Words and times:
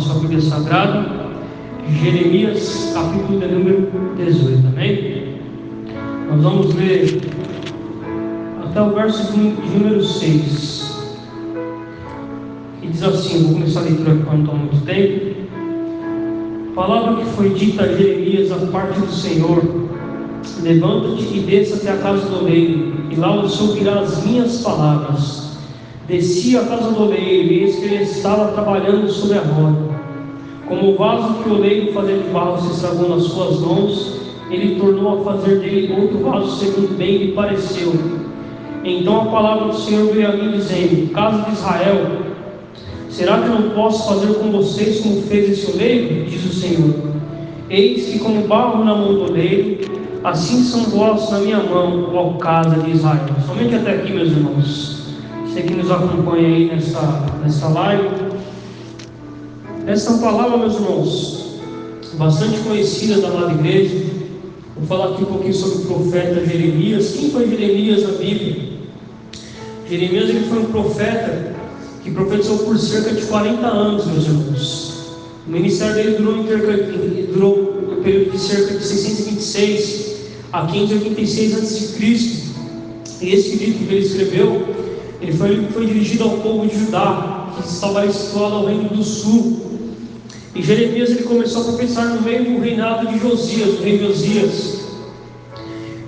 sua 0.00 0.14
Bíblia 0.20 0.40
Sagrada, 0.40 1.06
Jeremias, 2.02 2.92
capítulo 2.94 3.38
de 3.38 3.46
número 3.46 3.90
18, 4.16 4.66
amém? 4.68 5.36
Nós 6.30 6.42
vamos 6.42 6.74
ler 6.74 7.20
até 8.64 8.80
o 8.80 8.94
verso 8.94 9.32
de 9.32 9.38
número 9.38 10.02
6. 10.02 11.10
E 12.82 12.86
diz 12.86 13.02
assim: 13.02 13.42
vou 13.44 13.54
começar 13.54 13.80
a 13.80 13.82
leitura 13.82 14.16
para 14.16 14.38
não 14.38 14.46
tomar 14.46 14.58
muito 14.58 14.84
tempo. 14.86 15.30
Palavra 16.74 17.16
que 17.16 17.30
foi 17.32 17.50
dita 17.50 17.82
a 17.82 17.88
Jeremias 17.88 18.50
a 18.52 18.66
parte 18.68 19.00
do 19.00 19.12
Senhor: 19.12 19.62
Levanta-te 20.62 21.36
e 21.36 21.40
desça 21.40 21.76
até 21.76 21.90
a 21.90 21.98
casa 21.98 22.26
do 22.26 22.44
oleiro, 22.44 22.94
e 23.10 23.16
lá 23.16 23.36
você 23.36 23.62
ouvirá 23.62 24.00
as 24.00 24.24
minhas 24.24 24.62
palavras. 24.62 25.58
Desci 26.08 26.56
à 26.56 26.64
casa 26.64 26.90
do 26.90 27.02
oleiro, 27.02 27.52
e 27.52 27.64
eis 27.64 27.76
que 27.76 27.84
ele 27.84 28.02
estava 28.02 28.52
trabalhando 28.52 29.10
sobre 29.10 29.38
a 29.38 29.42
roda. 29.42 29.89
Como 30.70 30.92
o 30.92 30.96
vaso 30.96 31.42
que 31.42 31.48
o 31.48 31.56
oleiro 31.56 31.92
fazia 31.92 32.16
de 32.16 32.28
barro 32.28 32.60
se 32.60 32.70
estragou 32.70 33.08
nas 33.08 33.24
suas 33.24 33.58
mãos, 33.58 34.20
ele 34.52 34.78
tornou 34.78 35.20
a 35.20 35.24
fazer 35.24 35.58
dele 35.58 35.92
outro 36.00 36.18
vaso 36.18 36.60
segundo 36.60 36.96
bem 36.96 37.16
lhe 37.16 37.32
pareceu. 37.32 37.92
Então 38.84 39.22
a 39.22 39.24
palavra 39.24 39.66
do 39.66 39.76
Senhor 39.76 40.12
veio 40.12 40.28
a 40.28 40.32
mim 40.36 40.52
dizendo: 40.52 41.12
Casa 41.12 41.42
de 41.42 41.50
Israel, 41.54 42.06
será 43.08 43.40
que 43.40 43.48
não 43.48 43.70
posso 43.70 44.14
fazer 44.14 44.32
com 44.34 44.52
vocês 44.52 45.00
como 45.00 45.22
fez 45.22 45.50
esse 45.50 45.72
oleiro? 45.72 46.26
Diz 46.26 46.44
o 46.44 46.54
Senhor. 46.54 46.94
Eis 47.68 48.06
que 48.06 48.20
como 48.20 48.46
barro 48.46 48.84
na 48.84 48.94
mão 48.94 49.14
do 49.14 49.24
oleiro, 49.24 49.90
assim 50.22 50.62
são 50.62 50.84
vós 50.84 51.32
na 51.32 51.40
minha 51.40 51.64
mão, 51.64 52.14
ó 52.14 52.34
casa 52.34 52.80
de 52.80 52.92
Israel. 52.92 53.26
Somente 53.44 53.74
até 53.74 53.94
aqui, 53.94 54.12
meus 54.12 54.28
irmãos. 54.28 55.00
Você 55.46 55.62
que 55.62 55.74
nos 55.74 55.90
acompanha 55.90 56.46
aí 56.46 56.66
nessa, 56.66 57.26
nessa 57.42 57.66
live. 57.70 58.29
Essa 59.90 60.18
palavra, 60.18 60.56
meus 60.56 60.74
irmãos, 60.74 61.46
bastante 62.14 62.60
conhecida 62.60 63.20
da 63.20 63.26
amada 63.26 63.54
igreja. 63.54 64.06
Vou 64.76 64.86
falar 64.86 65.14
aqui 65.14 65.24
um 65.24 65.26
pouquinho 65.26 65.52
sobre 65.52 65.78
o 65.78 65.86
profeta 65.86 66.46
Jeremias. 66.46 67.10
Quem 67.18 67.30
foi 67.30 67.50
Jeremias 67.50 68.04
na 68.04 68.12
Bíblia? 68.12 68.56
Jeremias 69.88 70.28
ele 70.28 70.48
foi 70.48 70.60
um 70.60 70.66
profeta 70.66 71.56
que 72.04 72.12
profetizou 72.12 72.58
por 72.58 72.78
cerca 72.78 73.12
de 73.12 73.22
40 73.22 73.66
anos, 73.66 74.06
meus 74.06 74.26
irmãos. 74.26 74.94
O 75.48 75.50
ministério 75.50 75.94
dele 75.96 76.16
durou, 76.18 76.44
durou 77.34 77.98
um 77.98 78.02
período 78.04 78.30
de 78.30 78.38
cerca 78.38 78.78
de 78.78 78.84
626 78.84 80.16
a 80.52 80.66
586 80.66 81.54
a.C. 81.56 82.44
E 83.22 83.32
esse 83.32 83.56
livro 83.56 83.88
que 83.88 83.92
ele 83.92 84.06
escreveu 84.06 84.68
ele 85.20 85.32
foi, 85.32 85.66
foi 85.72 85.86
dirigido 85.86 86.22
ao 86.22 86.30
povo 86.38 86.68
de 86.68 86.78
Judá, 86.78 87.54
que 87.56 87.68
estava 87.68 88.08
situado 88.12 88.54
ao 88.54 88.66
reino 88.66 88.88
do 88.88 89.02
sul. 89.02 89.69
E 90.54 90.62
Jeremias 90.62 91.10
ele 91.10 91.22
começou 91.22 91.62
a 91.62 91.64
profetizar 91.66 92.12
no 92.12 92.22
meio 92.22 92.44
do 92.44 92.60
reinado 92.60 93.06
de 93.06 93.18
Josias, 93.20 93.76
do 93.76 93.82
rei 93.84 93.98
Josias. 93.98 94.80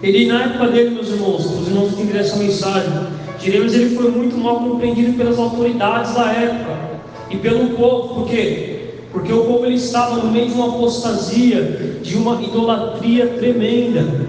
Ele, 0.02 0.26
na 0.26 0.42
época 0.42 0.68
dele, 0.68 0.90
meus 0.90 1.08
irmãos, 1.08 1.46
os 1.46 1.68
irmãos 1.68 1.94
que 1.94 2.18
essa 2.18 2.36
mensagem, 2.36 2.92
Jeremias 3.38 3.72
ele 3.74 3.94
foi 3.94 4.10
muito 4.10 4.36
mal 4.36 4.58
compreendido 4.58 5.12
pelas 5.16 5.38
autoridades 5.38 6.12
da 6.14 6.32
época 6.32 6.76
e 7.30 7.36
pelo 7.36 7.70
povo, 7.76 8.14
por 8.14 8.28
quê? 8.28 8.94
Porque 9.12 9.32
o 9.32 9.44
povo 9.44 9.64
ele 9.64 9.76
estava 9.76 10.16
no 10.16 10.32
meio 10.32 10.48
de 10.48 10.54
uma 10.54 10.70
apostasia, 10.70 12.00
de 12.02 12.16
uma 12.16 12.42
idolatria 12.42 13.28
tremenda. 13.28 14.26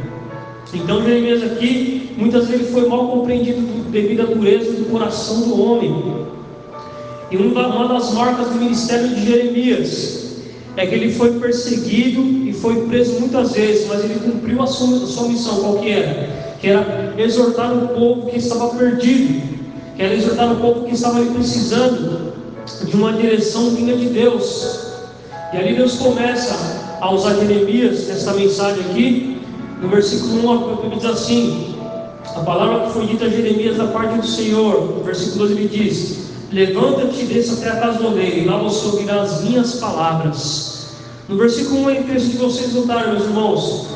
Então 0.72 1.04
Jeremias 1.04 1.42
aqui, 1.42 2.12
muitas 2.18 2.48
vezes 2.48 2.72
foi 2.72 2.88
mal 2.88 3.08
compreendido 3.08 3.62
devido 3.90 4.22
à 4.22 4.26
dureza 4.26 4.74
do 4.74 4.92
coração 4.92 5.42
do 5.42 5.60
homem. 5.60 6.26
E 7.34 7.36
uma 7.36 7.88
das 7.88 8.14
marcas 8.14 8.50
do 8.50 8.60
ministério 8.60 9.08
de 9.08 9.26
Jeremias 9.26 10.36
é 10.78 10.86
que 10.86 10.94
ele 10.94 11.12
foi 11.12 11.40
perseguido 11.40 12.22
e 12.48 12.54
foi 12.54 12.86
preso 12.86 13.20
muitas 13.20 13.54
vezes, 13.54 13.88
mas 13.88 14.04
ele 14.04 14.20
cumpriu 14.20 14.62
a 14.62 14.68
sua, 14.68 14.98
a 14.98 15.08
sua 15.08 15.30
missão, 15.30 15.56
qual 15.62 15.80
que 15.80 15.90
era? 15.90 16.30
Que 16.62 16.68
era 16.68 17.16
exortar 17.18 17.74
o 17.74 17.88
povo 17.88 18.30
que 18.30 18.38
estava 18.38 18.76
perdido, 18.76 19.42
que 19.96 20.04
era 20.04 20.14
exortar 20.14 20.52
o 20.52 20.58
povo 20.58 20.86
que 20.86 20.94
estava 20.94 21.26
precisando 21.26 22.34
de 22.86 22.96
uma 22.96 23.14
direção 23.14 23.72
vinda 23.72 23.98
de 23.98 24.10
Deus. 24.10 24.92
E 25.54 25.58
ali 25.58 25.74
Deus 25.74 25.96
começa 25.96 26.98
a 27.02 27.12
usar 27.12 27.34
Jeremias 27.34 28.10
nessa 28.10 28.34
mensagem 28.34 28.84
aqui, 28.92 29.42
no 29.82 29.90
versículo 29.90 30.52
1, 30.52 30.52
a 30.52 30.76
Bíblia 30.76 30.98
diz 30.98 31.06
assim: 31.06 31.78
A 32.36 32.42
palavra 32.42 32.86
que 32.86 32.94
foi 32.94 33.08
dita 33.08 33.26
a 33.26 33.30
Jeremias 33.30 33.78
da 33.78 33.88
parte 33.88 34.20
do 34.20 34.28
Senhor, 34.28 34.98
no 34.98 35.04
versículo 35.04 35.48
2 35.48 35.52
ele 35.58 35.68
diz: 35.68 36.33
Levanta-te 36.54 37.22
e 37.22 37.26
desça 37.26 37.54
até 37.54 37.70
a 37.70 37.82
casa 37.82 37.98
do 37.98 38.10
oleiro, 38.10 38.38
e 38.38 38.46
lá 38.46 38.58
você 38.60 38.86
ouvirá 38.86 39.24
as 39.24 39.44
minhas 39.44 39.74
palavras. 39.76 40.88
No 41.28 41.36
versículo 41.36 41.86
1 41.86 41.90
é 41.90 41.96
texto 42.04 42.28
de 42.28 42.38
vocês 42.38 42.76
notaram, 42.76 43.14
meus 43.14 43.24
irmãos, 43.24 43.88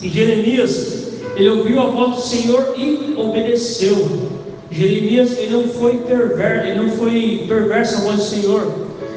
e 0.00 0.08
Jeremias, 0.08 1.08
ele 1.34 1.48
ouviu 1.50 1.80
a 1.80 1.86
voz 1.86 2.14
do 2.14 2.20
Senhor 2.20 2.74
e 2.76 3.14
obedeceu. 3.16 4.28
Jeremias, 4.70 5.36
ele 5.38 5.50
não 5.50 5.68
foi 5.70 5.98
perverso, 5.98 6.68
ele 6.68 6.80
não 6.80 6.90
foi 6.96 7.44
perverso 7.48 7.96
a 7.96 8.00
voz 8.02 8.16
do 8.16 8.22
Senhor. 8.22 8.72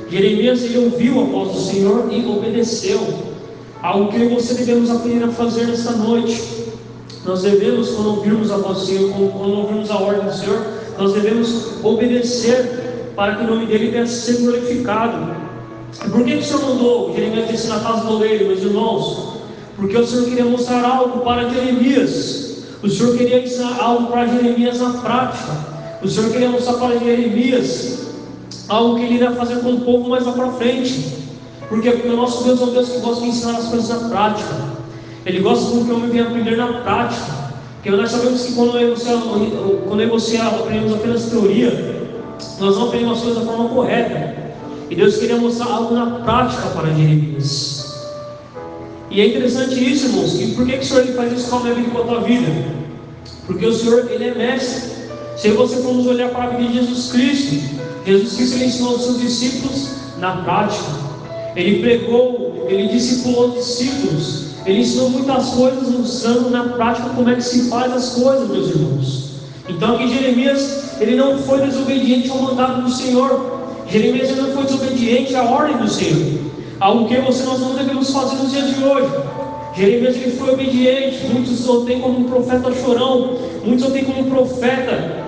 Jeremias, 0.09 0.63
ele 0.63 0.85
ouviu 0.85 1.21
a 1.21 1.23
voz 1.23 1.51
do 1.51 1.61
Senhor 1.61 2.07
e 2.11 2.25
obedeceu. 2.25 2.99
Algo 3.83 4.11
que 4.11 4.17
você 4.25 4.55
devemos 4.55 4.89
aprender 4.89 5.23
a 5.25 5.29
fazer 5.29 5.67
nesta 5.67 5.91
noite. 5.91 6.41
Nós 7.25 7.43
devemos, 7.43 7.91
quando 7.91 8.17
ouvirmos 8.17 8.49
a 8.49 8.57
voz 8.57 8.79
do 8.79 8.85
Senhor, 8.87 9.11
quando 9.11 9.53
ouvirmos 9.53 9.91
a 9.91 9.97
ordem 9.97 10.25
do 10.25 10.33
Senhor, 10.33 10.80
nós 10.97 11.13
devemos 11.13 11.83
obedecer 11.83 13.13
para 13.15 13.35
que 13.35 13.43
o 13.43 13.47
nome 13.47 13.65
dele 13.65 13.91
venha 13.91 14.07
ser 14.07 14.37
glorificado. 14.37 15.35
Por 16.11 16.23
que, 16.23 16.35
o 16.35 16.43
Senhor 16.43 16.61
mandou 16.61 17.13
Jeremias 17.13 17.47
descer 17.47 17.69
na 17.69 17.79
casa 17.79 18.05
do 18.05 18.13
oleiro, 18.13 18.47
meus 18.47 18.61
irmãos? 18.61 19.41
Porque 19.75 19.97
o 19.97 20.07
Senhor 20.07 20.25
queria 20.25 20.45
mostrar 20.45 20.85
algo 20.85 21.19
para 21.19 21.49
Jeremias. 21.49 22.65
O 22.81 22.89
Senhor 22.89 23.17
queria 23.17 23.43
ensinar 23.43 23.77
algo 23.79 24.07
para 24.07 24.27
Jeremias 24.27 24.79
na 24.79 24.89
prática. 24.93 25.51
O 26.01 26.07
Senhor 26.07 26.31
queria 26.31 26.49
mostrar 26.49 26.73
para 26.73 26.97
Jeremias 26.97 28.07
algo 28.67 28.95
que 28.95 29.03
ele 29.03 29.15
iria 29.15 29.31
fazer 29.31 29.57
com 29.57 29.73
o 29.73 29.81
povo 29.81 30.09
mais 30.09 30.25
lá 30.25 30.31
para 30.31 30.51
frente. 30.53 31.19
Porque 31.67 31.89
o 31.89 32.15
nosso 32.15 32.43
Deus 32.43 32.59
é 32.59 32.63
um 32.63 32.71
Deus 32.71 32.89
que 32.89 32.99
gosta 32.99 33.21
de 33.21 33.29
ensinar 33.29 33.57
as 33.57 33.67
coisas 33.67 33.89
na 33.89 34.09
prática. 34.09 34.55
Ele 35.25 35.39
gosta 35.39 35.71
que 35.71 35.91
o 35.91 35.95
homem 35.95 36.09
venha 36.09 36.23
aprender 36.23 36.57
na 36.57 36.81
prática. 36.81 37.40
Porque 37.81 37.97
nós 37.97 38.11
sabemos 38.11 38.45
que 38.45 38.53
quando 38.53 38.73
você, 38.73 39.09
quando 39.87 40.09
você 40.09 40.37
aprendemos 40.37 40.93
apenas 40.93 41.25
teoria, 41.25 42.11
nós 42.59 42.75
não 42.75 42.87
aprendemos 42.87 43.17
as 43.17 43.23
coisas 43.23 43.43
da 43.43 43.51
forma 43.51 43.69
correta. 43.69 44.35
E 44.87 44.95
Deus 44.95 45.17
queria 45.17 45.37
mostrar 45.37 45.65
algo 45.65 45.95
na 45.95 46.19
prática 46.19 46.67
para 46.69 46.93
Jeremias. 46.93 48.05
E 49.09 49.19
é 49.19 49.27
interessante 49.29 49.91
isso, 49.91 50.09
irmãos. 50.09 50.33
Que 50.33 50.51
por 50.53 50.67
que, 50.67 50.73
que 50.73 50.83
o 50.83 50.87
Senhor 50.87 51.07
faz 51.15 51.33
isso 51.33 51.49
com 51.49 51.55
a 51.55 51.59
minha 51.61 51.73
vida 51.73 51.99
a 51.99 52.03
tua 52.03 52.21
vida? 52.21 52.51
Porque 53.47 53.65
o 53.65 53.73
Senhor 53.73 54.11
ele 54.11 54.25
é 54.25 54.35
mestre. 54.35 54.91
Se 55.37 55.49
você 55.49 55.77
formos 55.77 56.05
olhar 56.05 56.29
para 56.29 56.43
a 56.43 56.47
vida 56.49 56.71
de 56.71 56.85
Jesus 56.85 57.11
Cristo, 57.11 57.55
Jesus 58.05 58.35
Cristo 58.35 58.55
ele 58.57 58.65
ensinou 58.65 58.95
os 58.95 59.05
seus 59.05 59.19
discípulos 59.19 59.89
na 60.19 60.43
prática. 60.43 60.85
Ele 61.55 61.81
pregou, 61.81 62.67
ele 62.69 62.89
discipulou 62.89 63.51
discípulos, 63.51 64.50
ele 64.65 64.81
ensinou 64.81 65.09
muitas 65.09 65.49
coisas 65.49 65.87
usando 65.93 66.49
na 66.49 66.63
prática 66.65 67.09
como 67.09 67.29
é 67.29 67.35
que 67.35 67.41
se 67.41 67.69
faz 67.69 67.91
as 67.93 68.09
coisas, 68.09 68.49
meus 68.49 68.69
irmãos. 68.69 69.31
Então 69.67 69.95
aqui 69.95 70.07
Jeremias, 70.07 70.99
ele 70.99 71.15
não 71.15 71.37
foi 71.39 71.61
desobediente 71.61 72.29
ao 72.29 72.37
mandato 72.37 72.81
do 72.81 72.91
Senhor. 72.91 73.59
Jeremias 73.87 74.35
não 74.35 74.51
foi 74.51 74.65
desobediente 74.65 75.35
à 75.35 75.43
ordem 75.43 75.77
do 75.77 75.89
Senhor. 75.89 76.39
Algo 76.79 77.07
que 77.07 77.15
você 77.19 77.43
nós 77.43 77.59
não 77.59 77.75
devemos 77.75 78.11
fazer 78.11 78.35
nos 78.35 78.51
dias 78.51 78.75
de 78.75 78.83
hoje. 78.83 79.11
Jeremias 79.75 80.15
ele 80.15 80.31
foi 80.31 80.53
obediente, 80.53 81.25
muitos 81.27 81.67
o 81.67 81.85
têm 81.85 81.99
como 81.99 82.19
um 82.19 82.23
profeta 82.25 82.71
chorão, 82.73 83.37
muitos 83.63 83.85
o 83.85 83.91
têm 83.91 84.03
como 84.03 84.21
um 84.21 84.29
profeta 84.29 85.21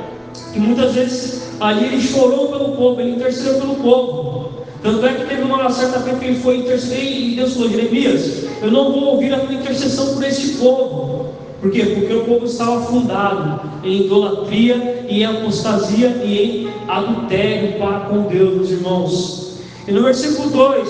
que 0.51 0.59
muitas 0.59 0.93
vezes 0.93 1.53
ali 1.59 1.85
ele 1.85 2.01
chorou 2.01 2.49
pelo 2.49 2.75
povo, 2.75 2.99
ele 2.99 3.11
intercedeu 3.11 3.55
pelo 3.55 3.75
povo. 3.75 4.51
Tanto 4.81 5.05
é 5.05 5.13
que 5.13 5.25
teve 5.25 5.43
uma 5.43 5.69
certa 5.71 6.01
feita 6.01 6.19
que 6.19 6.25
ele 6.25 6.39
foi 6.39 6.57
interceder 6.57 7.05
e 7.05 7.35
Deus 7.35 7.53
falou: 7.53 7.69
Jeremias, 7.69 8.43
eu 8.63 8.71
não 8.71 8.93
vou 8.93 9.03
ouvir 9.15 9.33
a 9.33 9.39
tua 9.39 9.53
intercessão 9.53 10.13
por 10.13 10.23
este 10.23 10.55
povo. 10.55 11.33
Por 11.61 11.69
quê? 11.69 11.85
Porque 11.85 12.13
o 12.13 12.23
povo 12.23 12.45
estava 12.45 12.81
fundado 12.81 13.59
em 13.83 14.05
idolatria, 14.05 15.05
em 15.07 15.25
apostasia 15.25 16.07
e 16.23 16.39
em 16.39 16.73
adultério 16.87 17.77
para 17.77 18.01
com 18.01 18.21
Deus, 18.23 18.55
meus 18.55 18.71
irmãos. 18.71 19.57
E 19.85 19.91
no 19.91 20.03
versículo 20.03 20.49
2, 20.49 20.89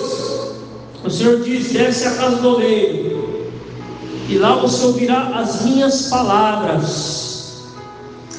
o 1.04 1.10
Senhor 1.10 1.40
diz: 1.40 1.72
Desce 1.72 2.06
a 2.06 2.14
casa 2.14 2.36
do 2.36 2.48
oleiro, 2.54 3.48
e 4.28 4.38
lá 4.38 4.54
você 4.54 4.86
ouvirá 4.86 5.32
as 5.34 5.64
minhas 5.64 6.08
palavras. 6.08 7.24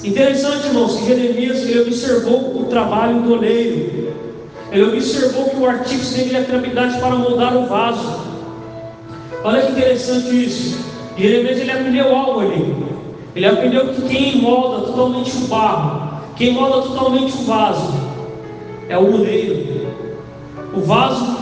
Interessante, 0.04 0.68
irmãos, 0.68 0.98
que 0.98 1.08
Jeremias 1.08 1.58
ele 1.58 1.82
observou 1.82 2.62
o 2.62 2.66
trabalho 2.66 3.22
do 3.22 3.34
oleiro. 3.34 4.14
Ele 4.72 4.84
observou 4.84 5.50
que 5.50 5.58
o 5.58 5.66
artífice 5.66 6.16
teve 6.16 6.36
a 6.36 6.40
habilidade 6.40 7.00
para 7.00 7.16
moldar 7.16 7.56
o 7.56 7.66
vaso. 7.66 8.35
Olha 9.46 9.62
que 9.62 9.74
interessante 9.74 10.44
isso. 10.44 10.80
Jeremias 11.16 11.60
ele 11.60 11.72
aprendeu 11.72 12.16
algo 12.16 12.40
ali. 12.40 12.76
Ele 13.36 13.46
aprendeu 13.46 13.90
que 13.90 14.02
quem 14.02 14.42
molda 14.42 14.88
totalmente 14.88 15.38
o 15.38 15.42
barro, 15.42 16.20
quem 16.36 16.52
molda 16.52 16.82
totalmente 16.82 17.32
o 17.32 17.44
vaso, 17.44 17.94
é 18.90 18.98
o 18.98 19.14
oleiro. 19.14 19.88
O 20.74 20.82
vaso, 20.82 21.38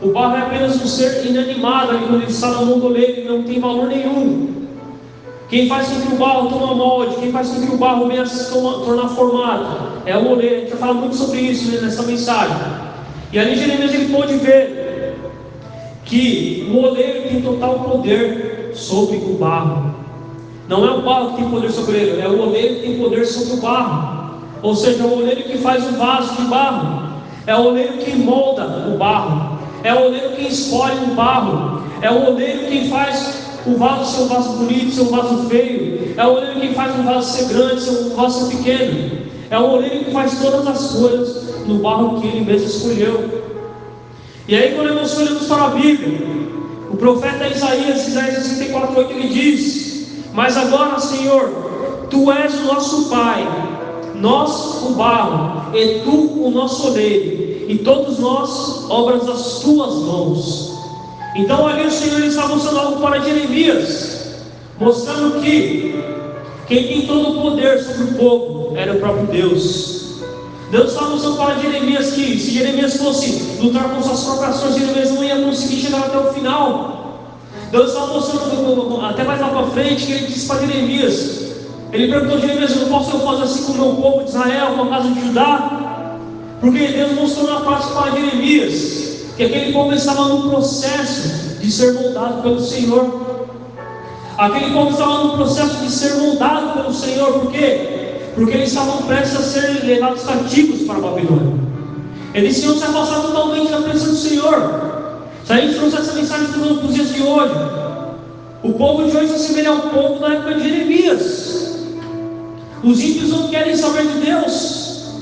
o 0.00 0.10
barro 0.10 0.36
é 0.36 0.42
apenas 0.42 0.80
um 0.80 0.86
ser 0.86 1.26
inanimado, 1.26 1.90
ali 1.90 2.06
quando 2.06 2.22
ele 2.22 2.30
está 2.30 2.50
na 2.50 2.62
mão 2.62 2.78
do 2.78 2.86
oleiro, 2.86 3.32
não 3.32 3.42
tem 3.42 3.58
valor 3.58 3.88
nenhum. 3.88 4.68
Quem 5.48 5.66
faz 5.66 5.88
com 5.88 6.02
que 6.02 6.14
o 6.14 6.18
barro 6.18 6.50
toma 6.50 6.72
molde, 6.76 7.16
quem 7.16 7.32
faz 7.32 7.48
com 7.48 7.66
que 7.66 7.74
o 7.74 7.78
barro 7.78 8.06
venha 8.06 8.24
se 8.26 8.48
tornar 8.48 9.08
formato, 9.08 10.02
é 10.06 10.16
o 10.16 10.30
oleiro. 10.30 10.54
A 10.54 10.58
gente 10.60 10.70
vai 10.70 10.78
falar 10.78 10.94
muito 10.94 11.16
sobre 11.16 11.40
isso 11.40 11.72
né, 11.72 11.80
nessa 11.80 12.04
mensagem. 12.04 12.56
E 13.32 13.38
ali 13.40 13.56
Jeremias 13.56 13.92
ele 13.92 14.14
pôde 14.14 14.36
ver 14.36 14.89
que 16.10 16.68
o 16.68 16.82
oleiro 16.82 17.28
tem 17.28 17.40
total 17.40 17.78
poder 17.78 18.72
sobre 18.74 19.16
o 19.18 19.36
barro. 19.38 19.94
Não 20.68 20.84
é 20.84 20.90
o 20.90 21.02
barro 21.02 21.30
que 21.30 21.36
tem 21.36 21.50
poder 21.50 21.70
sobre 21.70 21.98
ele, 21.98 22.20
é 22.20 22.28
o 22.28 22.48
oleiro 22.48 22.74
que 22.76 22.80
tem 22.82 22.98
poder 22.98 23.24
sobre 23.24 23.54
o 23.54 23.56
barro. 23.58 24.40
Ou 24.60 24.74
seja, 24.74 25.04
é 25.04 25.06
o 25.06 25.18
oleiro 25.18 25.44
que 25.44 25.58
faz 25.58 25.88
o 25.88 25.92
vaso 25.96 26.34
de 26.34 26.48
barro, 26.48 27.12
é 27.46 27.54
o 27.54 27.64
oleiro 27.66 27.92
que 27.98 28.14
molda 28.16 28.88
o 28.92 28.98
barro, 28.98 29.58
é 29.84 29.94
o 29.94 30.06
oleiro 30.06 30.30
que 30.30 30.48
escolhe 30.48 31.12
o 31.12 31.14
barro, 31.14 31.82
é 32.02 32.10
o 32.10 32.28
oleiro 32.28 32.66
que 32.66 32.88
faz 32.88 33.48
o 33.64 33.76
vaso 33.76 34.16
ser 34.16 34.22
um 34.22 34.28
vaso 34.28 34.58
bonito, 34.58 34.90
ser 34.90 35.02
um 35.02 35.10
vaso 35.10 35.48
feio. 35.48 36.12
É 36.16 36.26
o 36.26 36.32
oleiro 36.32 36.60
que 36.60 36.74
faz 36.74 36.98
um 36.98 37.04
vaso 37.04 37.30
ser 37.30 37.54
grande, 37.54 37.80
ser 37.80 37.90
um 37.90 38.16
vaso 38.16 38.48
ser 38.48 38.56
pequeno. 38.56 39.12
É 39.48 39.58
o 39.58 39.70
oleiro 39.70 40.04
que 40.04 40.10
faz 40.10 40.40
todas 40.40 40.66
as 40.66 40.92
coisas 40.92 41.66
no 41.66 41.76
barro 41.76 42.20
que 42.20 42.26
ele 42.26 42.44
mesmo 42.44 42.66
escolheu. 42.66 43.40
E 44.50 44.56
aí, 44.56 44.74
quando 44.74 44.94
nós 44.94 45.16
olhamos 45.16 45.46
para 45.46 45.66
a 45.66 45.68
Bíblia, 45.68 46.18
o 46.90 46.96
profeta 46.96 47.46
Isaías, 47.46 48.08
Isaías 48.08 48.42
64, 48.42 48.98
8, 48.98 49.12
ele 49.12 49.28
diz: 49.28 50.08
Mas 50.32 50.56
agora, 50.56 50.98
Senhor, 50.98 52.08
tu 52.10 52.32
és 52.32 52.52
o 52.58 52.64
nosso 52.64 53.08
Pai, 53.08 53.46
nós 54.16 54.82
o 54.82 54.94
barro, 54.94 55.72
e 55.72 56.00
tu 56.00 56.44
o 56.44 56.50
nosso 56.50 56.88
oleiro, 56.88 57.70
e 57.70 57.78
todos 57.84 58.18
nós 58.18 58.90
obras 58.90 59.24
das 59.24 59.60
tuas 59.60 59.94
mãos. 59.94 60.72
Então 61.36 61.68
ali 61.68 61.86
o 61.86 61.90
Senhor 61.92 62.24
está 62.24 62.48
mostrando 62.48 62.80
algo 62.80 63.00
para 63.00 63.20
Jeremias, 63.20 64.34
mostrando 64.80 65.40
que 65.42 65.94
quem 66.66 66.88
tem 66.88 67.06
todo 67.06 67.38
o 67.38 67.42
poder 67.42 67.84
sobre 67.84 68.02
o 68.02 68.14
povo 68.14 68.76
era 68.76 68.94
o 68.94 68.98
próprio 68.98 69.26
Deus. 69.28 69.99
Deus 70.70 70.92
está 70.92 71.04
mostrando 71.06 71.36
para 71.36 71.58
Jeremias 71.58 72.12
que 72.12 72.38
se 72.38 72.52
Jeremias 72.52 72.96
fosse 72.96 73.58
lutar 73.60 73.88
com 73.90 74.02
suas 74.02 74.22
próprias 74.22 74.56
ações, 74.56 74.76
Jeremias 74.76 75.10
não 75.10 75.24
ia 75.24 75.40
conseguir 75.42 75.80
chegar 75.82 75.98
até 75.98 76.18
o 76.18 76.32
final. 76.32 77.18
Deus 77.72 77.88
está 77.88 78.06
mostrando 78.06 79.04
até 79.04 79.24
mais 79.24 79.40
lá 79.40 79.48
para 79.48 79.66
frente 79.66 80.06
que 80.06 80.12
ele 80.12 80.26
disse 80.26 80.46
para 80.46 80.64
Jeremias. 80.64 81.40
Ele 81.92 82.08
perguntou 82.08 82.36
a 82.36 82.40
Jeremias: 82.40 82.76
Não 82.76 82.88
posso 82.88 83.10
eu 83.10 83.20
fazer 83.20 83.42
assim 83.42 83.64
com 83.64 83.72
o 83.72 83.74
meu 83.74 83.94
povo 84.00 84.24
de 84.24 84.30
Israel, 84.30 84.74
com 84.76 84.82
a 84.84 84.88
casa 84.88 85.08
de 85.08 85.20
Judá? 85.20 86.16
Porque 86.60 86.86
Deus 86.86 87.12
mostrou 87.14 87.50
na 87.50 87.60
parte 87.60 87.92
para 87.92 88.10
Jeremias 88.12 89.00
que 89.36 89.42
aquele 89.42 89.72
povo 89.72 89.92
estava 89.92 90.28
no 90.28 90.50
processo 90.50 91.58
de 91.60 91.72
ser 91.72 91.94
moldado 91.94 92.42
pelo 92.42 92.60
Senhor. 92.60 93.48
Aquele 94.38 94.72
povo 94.72 94.90
estava 94.90 95.24
no 95.24 95.32
processo 95.32 95.76
de 95.78 95.90
ser 95.90 96.14
moldado 96.14 96.74
pelo 96.74 96.94
Senhor, 96.94 97.40
por 97.40 97.50
quê? 97.50 97.99
Porque 98.34 98.56
eles 98.56 98.68
estavam 98.68 99.02
prestes 99.02 99.36
a 99.36 99.42
ser 99.42 99.84
levados 99.84 100.22
cativos 100.22 100.82
para 100.82 100.98
a 100.98 101.00
Babilônia. 101.00 101.60
Eles 102.32 102.60
tinham 102.60 102.76
se 102.76 102.84
afastado 102.84 103.28
totalmente 103.28 103.70
da 103.70 103.78
presença 103.78 104.10
do 104.10 104.16
Senhor. 104.16 105.00
Se 105.44 105.52
a 105.52 105.56
gente 105.56 105.74
trouxe 105.74 105.96
essa 105.96 106.12
mensagem 106.12 106.46
para 106.48 106.60
os 106.60 106.94
dias 106.94 107.12
de 107.12 107.22
hoje, 107.22 107.54
o 108.62 108.72
povo 108.74 109.10
de 109.10 109.16
hoje 109.16 109.28
se 109.28 109.34
assemelha 109.34 109.70
ao 109.70 109.80
povo 109.80 110.20
da 110.20 110.34
época 110.34 110.54
de 110.54 110.68
Jeremias. 110.68 111.76
Os 112.84 113.00
ímpios 113.00 113.30
não 113.30 113.48
querem 113.48 113.76
saber 113.76 114.06
de 114.06 114.20
Deus, 114.20 115.14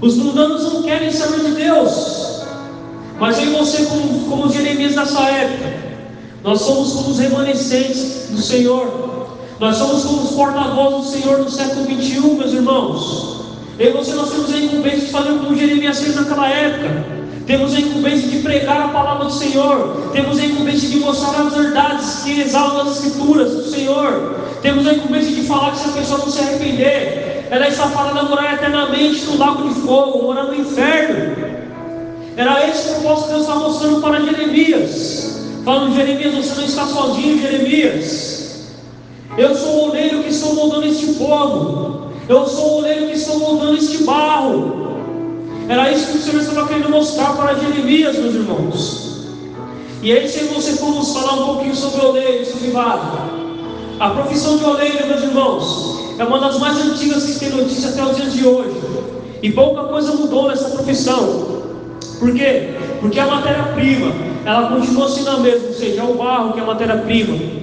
os 0.00 0.16
mundanos 0.16 0.62
não 0.62 0.82
querem 0.82 1.10
saber 1.10 1.40
de 1.40 1.52
Deus. 1.52 2.42
Mas 3.18 3.38
eu 3.38 3.44
e 3.44 3.50
você, 3.50 3.84
como, 3.84 4.28
como 4.28 4.46
os 4.46 4.54
Jeremias 4.54 4.94
dessa 4.94 5.20
época, 5.22 5.72
nós 6.42 6.60
somos 6.60 6.92
como 6.92 7.10
os 7.10 7.18
remanescentes 7.18 8.28
do 8.30 8.40
Senhor. 8.40 9.21
Nós 9.62 9.76
somos 9.76 10.02
como 10.02 10.22
os 10.22 10.30
porta-vozes 10.32 11.12
do 11.12 11.22
Senhor 11.22 11.38
no 11.38 11.48
século 11.48 11.84
21, 11.84 12.34
meus 12.34 12.52
irmãos. 12.52 13.42
Eu 13.78 13.90
e 13.90 13.92
você, 13.92 14.12
nós 14.14 14.32
temos 14.32 14.52
a 14.52 14.58
incumbência 14.58 15.02
de 15.02 15.12
fazer 15.12 15.28
como 15.38 15.56
Jeremias 15.56 16.00
fez 16.00 16.16
naquela 16.16 16.48
época. 16.48 17.06
Temos 17.46 17.72
a 17.72 17.78
incumbência 17.78 18.26
de 18.26 18.38
pregar 18.40 18.80
a 18.80 18.88
palavra 18.88 19.26
do 19.26 19.32
Senhor. 19.32 20.10
Temos 20.12 20.40
a 20.40 20.46
incumbência 20.46 20.88
de 20.88 20.98
mostrar 20.98 21.42
as 21.46 21.54
verdades 21.54 22.22
que 22.24 22.40
exaltam 22.40 22.88
as 22.88 22.96
escrituras 22.96 23.52
do 23.52 23.70
Senhor. 23.70 24.34
Temos 24.62 24.84
a 24.84 24.94
incumbência 24.94 25.32
de 25.32 25.42
falar 25.42 25.70
que 25.70 25.78
se 25.78 25.90
a 25.90 25.92
pessoa 25.92 26.18
não 26.18 26.28
se 26.28 26.40
arrepender, 26.40 27.46
ela 27.48 27.68
está 27.68 27.86
falando 27.86 28.18
a 28.18 28.22
morar 28.24 28.54
eternamente 28.54 29.24
no 29.26 29.38
lago 29.38 29.68
de 29.68 29.74
fogo, 29.82 30.24
morar 30.24 30.42
no 30.42 30.56
inferno. 30.56 31.36
Era 32.36 32.68
esse 32.68 32.88
o 32.88 32.94
propósito 32.94 33.26
que 33.26 33.34
Deus 33.34 33.42
está 33.42 33.54
mostrando 33.54 34.00
para 34.00 34.20
Jeremias. 34.22 35.40
Falando, 35.64 35.94
Jeremias, 35.94 36.34
você 36.34 36.60
não 36.60 36.66
está 36.66 36.84
sozinho, 36.84 37.40
Jeremias. 37.40 38.41
Eu 39.36 39.54
sou 39.54 39.70
o 39.70 39.88
oleiro 39.88 40.22
que 40.22 40.28
estou 40.28 40.54
moldando 40.54 40.86
este 40.86 41.14
povo. 41.14 42.12
Eu 42.28 42.46
sou 42.46 42.66
o 42.66 42.76
oleiro 42.78 43.06
que 43.06 43.14
estou 43.14 43.38
moldando 43.38 43.78
este 43.78 44.04
barro. 44.04 44.82
Era 45.68 45.90
isso 45.90 46.12
que 46.12 46.18
o 46.18 46.20
Senhor 46.20 46.40
estava 46.42 46.68
querendo 46.68 46.90
mostrar 46.90 47.34
para 47.34 47.54
Jeremias, 47.54 48.18
meus 48.18 48.34
irmãos. 48.34 49.26
E 50.02 50.12
aí, 50.12 50.28
se 50.28 50.44
você 50.44 50.72
formos 50.72 51.14
falar 51.14 51.40
um 51.40 51.46
pouquinho 51.46 51.74
sobre 51.74 52.04
oleiro, 52.04 52.44
sobre 52.44 52.70
vaso. 52.72 53.18
A 53.98 54.10
profissão 54.10 54.58
de 54.58 54.64
oleiro, 54.64 55.06
meus 55.06 55.22
irmãos, 55.22 56.14
é 56.18 56.24
uma 56.24 56.38
das 56.38 56.58
mais 56.58 56.76
antigas 56.76 57.24
que 57.24 57.38
tem 57.38 57.50
notícia 57.50 57.88
até 57.88 58.02
os 58.04 58.16
dias 58.16 58.32
de 58.34 58.46
hoje. 58.46 58.82
E 59.42 59.50
pouca 59.50 59.84
coisa 59.84 60.12
mudou 60.12 60.48
nessa 60.48 60.68
profissão. 60.70 61.62
Por 62.18 62.34
quê? 62.34 62.74
Porque 63.00 63.18
a 63.18 63.26
matéria-prima, 63.26 64.12
ela 64.44 64.68
continua 64.68 65.08
sendo 65.08 65.30
a 65.30 65.38
mesma, 65.38 65.68
ou 65.68 65.74
seja, 65.74 66.02
é 66.02 66.04
o 66.04 66.14
barro 66.14 66.52
que 66.52 66.60
é 66.60 66.62
a 66.62 66.66
matéria-prima. 66.66 67.61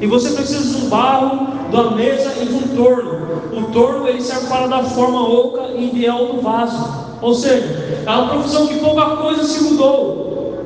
E 0.00 0.06
você 0.06 0.30
precisa 0.30 0.78
de 0.78 0.84
um 0.84 0.88
barro, 0.88 1.68
de 1.70 1.74
uma 1.74 1.90
mesa 1.92 2.34
e 2.40 2.46
de 2.46 2.54
um 2.54 2.76
torno. 2.76 3.26
O 3.52 3.62
torno 3.72 4.06
ele 4.06 4.20
serve 4.20 4.46
para 4.46 4.66
dar 4.66 4.84
forma 4.84 5.26
oca 5.26 5.72
e 5.74 5.88
ideal 5.88 6.26
do 6.26 6.42
vaso. 6.42 7.06
Ou 7.22 7.34
seja, 7.34 8.02
é 8.04 8.10
uma 8.10 8.28
profissão 8.28 8.66
que 8.66 8.78
pouca 8.78 9.16
coisa 9.16 9.44
se 9.44 9.64
mudou. 9.64 10.64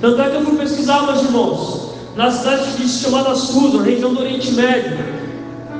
Tanto 0.00 0.20
é 0.20 0.30
que 0.30 0.36
eu 0.36 0.42
fui 0.42 0.56
pesquisar, 0.56 1.06
meus 1.06 1.22
irmãos, 1.22 1.90
na 2.16 2.30
cidade 2.30 2.76
de 2.76 2.88
chamada 2.88 3.34
Susa, 3.34 3.82
região 3.82 4.12
do 4.12 4.20
Oriente 4.20 4.52
Médio, 4.52 4.98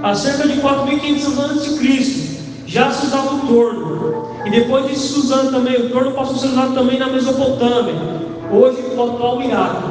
há 0.02 0.14
cerca 0.14 0.48
de 0.48 0.60
4.500 0.60 1.38
anos 1.38 1.64
de 1.64 1.74
Cristo, 1.76 2.42
já 2.66 2.90
se 2.90 3.06
usava 3.06 3.34
o 3.34 3.46
torno. 3.46 4.24
E 4.46 4.50
depois 4.50 4.86
de 4.86 4.96
Suzano 4.96 5.50
também, 5.50 5.76
o 5.76 5.90
torno 5.90 6.12
passou 6.12 6.36
a 6.36 6.38
ser 6.38 6.46
usado 6.48 6.74
também 6.74 6.98
na 6.98 7.08
Mesopotâmia, 7.08 7.94
hoje 8.52 8.78
o 8.96 9.02
atual 9.02 9.42
Iraque. 9.42 9.82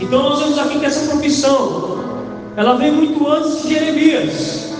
Então 0.00 0.22
nós 0.22 0.38
vemos 0.40 0.58
aqui 0.58 0.78
que 0.78 0.86
essa 0.86 1.10
profissão, 1.10 1.99
ela 2.60 2.76
vem 2.76 2.92
muito 2.92 3.26
antes 3.26 3.62
de 3.62 3.72
Jeremias. 3.72 4.74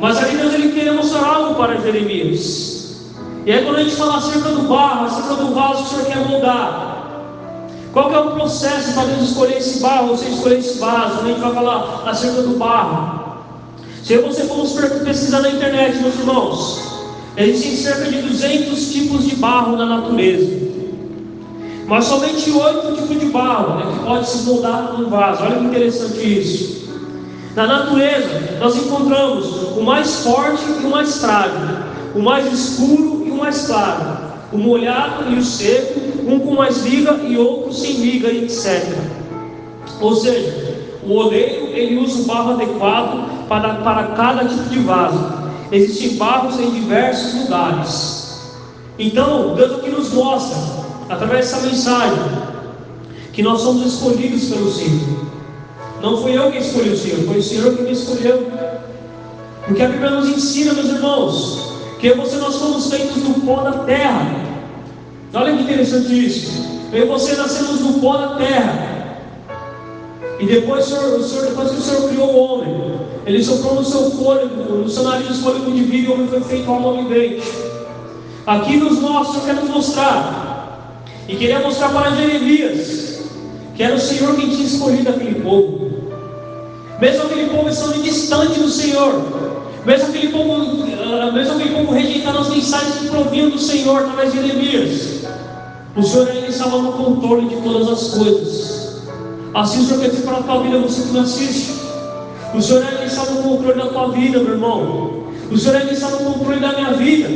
Mas 0.00 0.16
ali 0.16 0.38
Deus 0.38 0.54
ele 0.54 0.72
queria 0.72 0.94
mostrar 0.94 1.26
algo 1.26 1.54
para 1.56 1.78
Jeremias. 1.78 3.10
E 3.44 3.52
aí 3.52 3.62
quando 3.62 3.76
a 3.76 3.82
gente 3.82 3.96
fala 3.96 4.16
acerca 4.16 4.48
do 4.48 4.62
barro, 4.62 5.04
acerca 5.04 5.34
do 5.34 5.54
vaso 5.54 5.76
que 5.76 5.82
o 5.82 5.88
Senhor 5.88 6.06
quer 6.06 6.26
moldar, 6.26 7.10
qual 7.92 8.10
é 8.14 8.18
o 8.18 8.30
processo 8.30 8.94
para 8.94 9.04
Deus 9.04 9.28
escolher 9.28 9.58
esse 9.58 9.80
barro, 9.80 10.08
você 10.08 10.30
escolher 10.30 10.58
esse 10.58 10.78
vaso? 10.78 11.20
A 11.20 11.28
gente 11.28 11.40
vai 11.40 11.52
falar 11.52 12.02
acerca 12.06 12.40
do 12.40 12.56
barro. 12.56 13.42
Se 14.02 14.16
você 14.16 14.44
for 14.44 14.66
pesquisar 15.04 15.40
na 15.40 15.50
internet, 15.50 15.98
meus 15.98 16.14
irmãos, 16.14 16.90
Existem 17.36 17.76
cerca 17.76 18.10
de 18.10 18.22
200 18.22 18.92
tipos 18.92 19.28
de 19.28 19.36
barro 19.36 19.76
na 19.76 19.86
natureza. 19.86 20.69
Mas 21.90 22.04
somente 22.04 22.48
oito 22.52 22.94
tipos 22.94 23.18
de 23.18 23.26
barro 23.26 23.78
né, 23.78 23.92
que 23.92 24.04
pode 24.04 24.28
se 24.28 24.44
moldar 24.44 24.94
num 24.96 25.10
vaso. 25.10 25.42
Olha 25.42 25.56
que 25.56 25.64
interessante 25.64 26.38
isso. 26.38 26.88
Na 27.56 27.66
natureza, 27.66 28.58
nós 28.60 28.76
encontramos 28.76 29.76
o 29.76 29.82
mais 29.82 30.22
forte 30.22 30.62
e 30.66 30.86
o 30.86 30.88
mais 30.88 31.18
frágil, 31.18 31.58
o 32.14 32.20
mais 32.20 32.46
escuro 32.52 33.24
e 33.26 33.30
o 33.32 33.34
mais 33.34 33.66
claro, 33.66 34.18
o 34.52 34.58
molhado 34.58 35.32
e 35.32 35.38
o 35.40 35.44
seco, 35.44 35.98
um 36.28 36.38
com 36.38 36.54
mais 36.54 36.86
liga 36.86 37.12
e 37.24 37.36
outro 37.36 37.72
sem 37.72 37.94
liga, 37.94 38.28
etc. 38.28 38.96
Ou 40.00 40.14
seja, 40.14 40.86
o 41.04 41.12
oleiro 41.12 41.66
ele 41.72 41.98
usa 41.98 42.22
o 42.22 42.24
barro 42.24 42.52
adequado 42.52 43.48
para, 43.48 43.74
para 43.74 44.04
cada 44.14 44.44
tipo 44.44 44.68
de 44.68 44.78
vaso. 44.78 45.40
Existem 45.72 46.16
barros 46.16 46.56
em 46.60 46.70
diversos 46.70 47.34
lugares. 47.34 48.20
Então, 48.96 49.56
Deus 49.56 49.78
aqui 49.80 49.90
nos 49.90 50.12
mostra, 50.12 50.79
através 51.10 51.50
dessa 51.50 51.66
mensagem, 51.66 52.22
que 53.32 53.42
nós 53.42 53.60
somos 53.60 53.94
escolhidos 53.94 54.44
pelo 54.44 54.72
Senhor. 54.72 55.26
Não 56.00 56.22
fui 56.22 56.38
eu 56.38 56.50
que 56.52 56.58
escolhi 56.58 56.90
o 56.90 56.96
Senhor, 56.96 57.26
foi 57.26 57.38
o 57.38 57.42
Senhor 57.42 57.76
que 57.76 57.82
me 57.82 57.92
escolheu. 57.92 58.50
Porque 59.66 59.82
a 59.82 59.88
Bíblia 59.88 60.10
nos 60.10 60.28
ensina, 60.28 60.72
meus 60.72 60.88
irmãos, 60.88 61.72
que 61.98 62.14
você 62.14 62.36
nós 62.36 62.54
somos 62.54 62.88
feitos 62.88 63.22
do 63.22 63.44
pó 63.44 63.62
da 63.62 63.72
terra. 63.80 64.34
Olha 65.34 65.56
que 65.56 65.62
interessante 65.64 66.26
isso. 66.26 66.64
Eu 66.92 67.04
e 67.04 67.08
você 67.08 67.34
nascemos 67.34 67.80
do 67.80 68.00
pó 68.00 68.16
da 68.16 68.36
terra. 68.36 69.18
E 70.38 70.46
depois, 70.46 70.86
o 70.86 70.88
Senhor, 70.88 71.18
o 71.18 71.22
Senhor, 71.22 71.46
depois 71.46 71.70
que 71.70 71.76
o 71.76 71.82
Senhor 71.82 72.08
criou 72.08 72.32
o 72.32 72.38
homem, 72.38 73.00
ele 73.26 73.44
soprou 73.44 73.74
no 73.74 73.84
seu 73.84 74.10
fôlego, 74.12 74.74
no 74.78 74.88
seu 74.88 75.02
nariz 75.02 75.38
fôlego 75.38 75.70
de 75.72 75.82
vida, 75.82 76.08
e 76.08 76.10
o 76.10 76.14
homem 76.14 76.28
foi 76.28 76.40
feito 76.40 76.70
alma 76.70 77.02
vivente. 77.02 77.46
Aqui 78.46 78.76
nos 78.78 78.98
mostra, 79.00 79.40
quer 79.40 79.54
nos 79.56 79.68
mostrar. 79.68 80.49
E 81.30 81.36
queria 81.36 81.60
mostrar 81.60 81.90
para 81.90 82.10
Jeremias 82.10 83.20
que 83.76 83.84
era 83.84 83.94
o 83.94 84.00
Senhor 84.00 84.34
quem 84.34 84.50
tinha 84.50 84.66
escolhido 84.66 85.08
aquele 85.08 85.40
povo. 85.40 85.90
Mesmo 87.00 87.22
aquele 87.22 87.48
povo 87.48 87.68
estando 87.68 88.02
distante 88.02 88.58
do 88.60 88.68
Senhor, 88.68 89.22
mesmo 89.86 90.08
aquele 90.08 90.28
povo, 90.28 90.84
ah, 91.02 91.30
mesmo 91.32 91.54
aquele 91.54 91.74
povo 91.74 91.92
rejeitando 91.92 92.40
as 92.40 92.48
mensagens 92.50 92.96
que 92.96 93.08
provinham 93.08 93.48
do 93.48 93.58
Senhor 93.58 94.00
através 94.00 94.32
de 94.32 94.46
Jeremias, 94.46 95.20
o 95.96 96.02
Senhor 96.02 96.28
ainda 96.28 96.48
estava 96.48 96.78
no 96.78 96.92
controle 96.92 97.48
de 97.48 97.56
todas 97.62 97.88
as 97.88 98.08
coisas. 98.14 99.02
Assim 99.54 99.80
o 99.80 99.86
Senhor 99.86 100.00
quer 100.00 100.10
dizer 100.10 100.22
para 100.24 100.38
a 100.38 100.42
tua 100.42 100.62
vida, 100.62 100.78
você 100.78 101.02
que 101.02 101.08
me 101.08 101.20
assiste. 101.20 101.72
O 102.52 102.60
Senhor 102.60 102.84
ainda 102.84 103.04
está 103.04 103.24
no 103.24 103.42
controle 103.42 103.78
da 103.78 103.86
tua 103.86 104.08
vida, 104.10 104.40
meu 104.40 104.52
irmão. 104.54 105.24
O 105.50 105.56
Senhor 105.56 105.76
ainda 105.76 105.92
está 105.92 106.10
no 106.10 106.18
controle 106.18 106.60
da 106.60 106.72
minha 106.72 106.92
vida. 106.92 107.28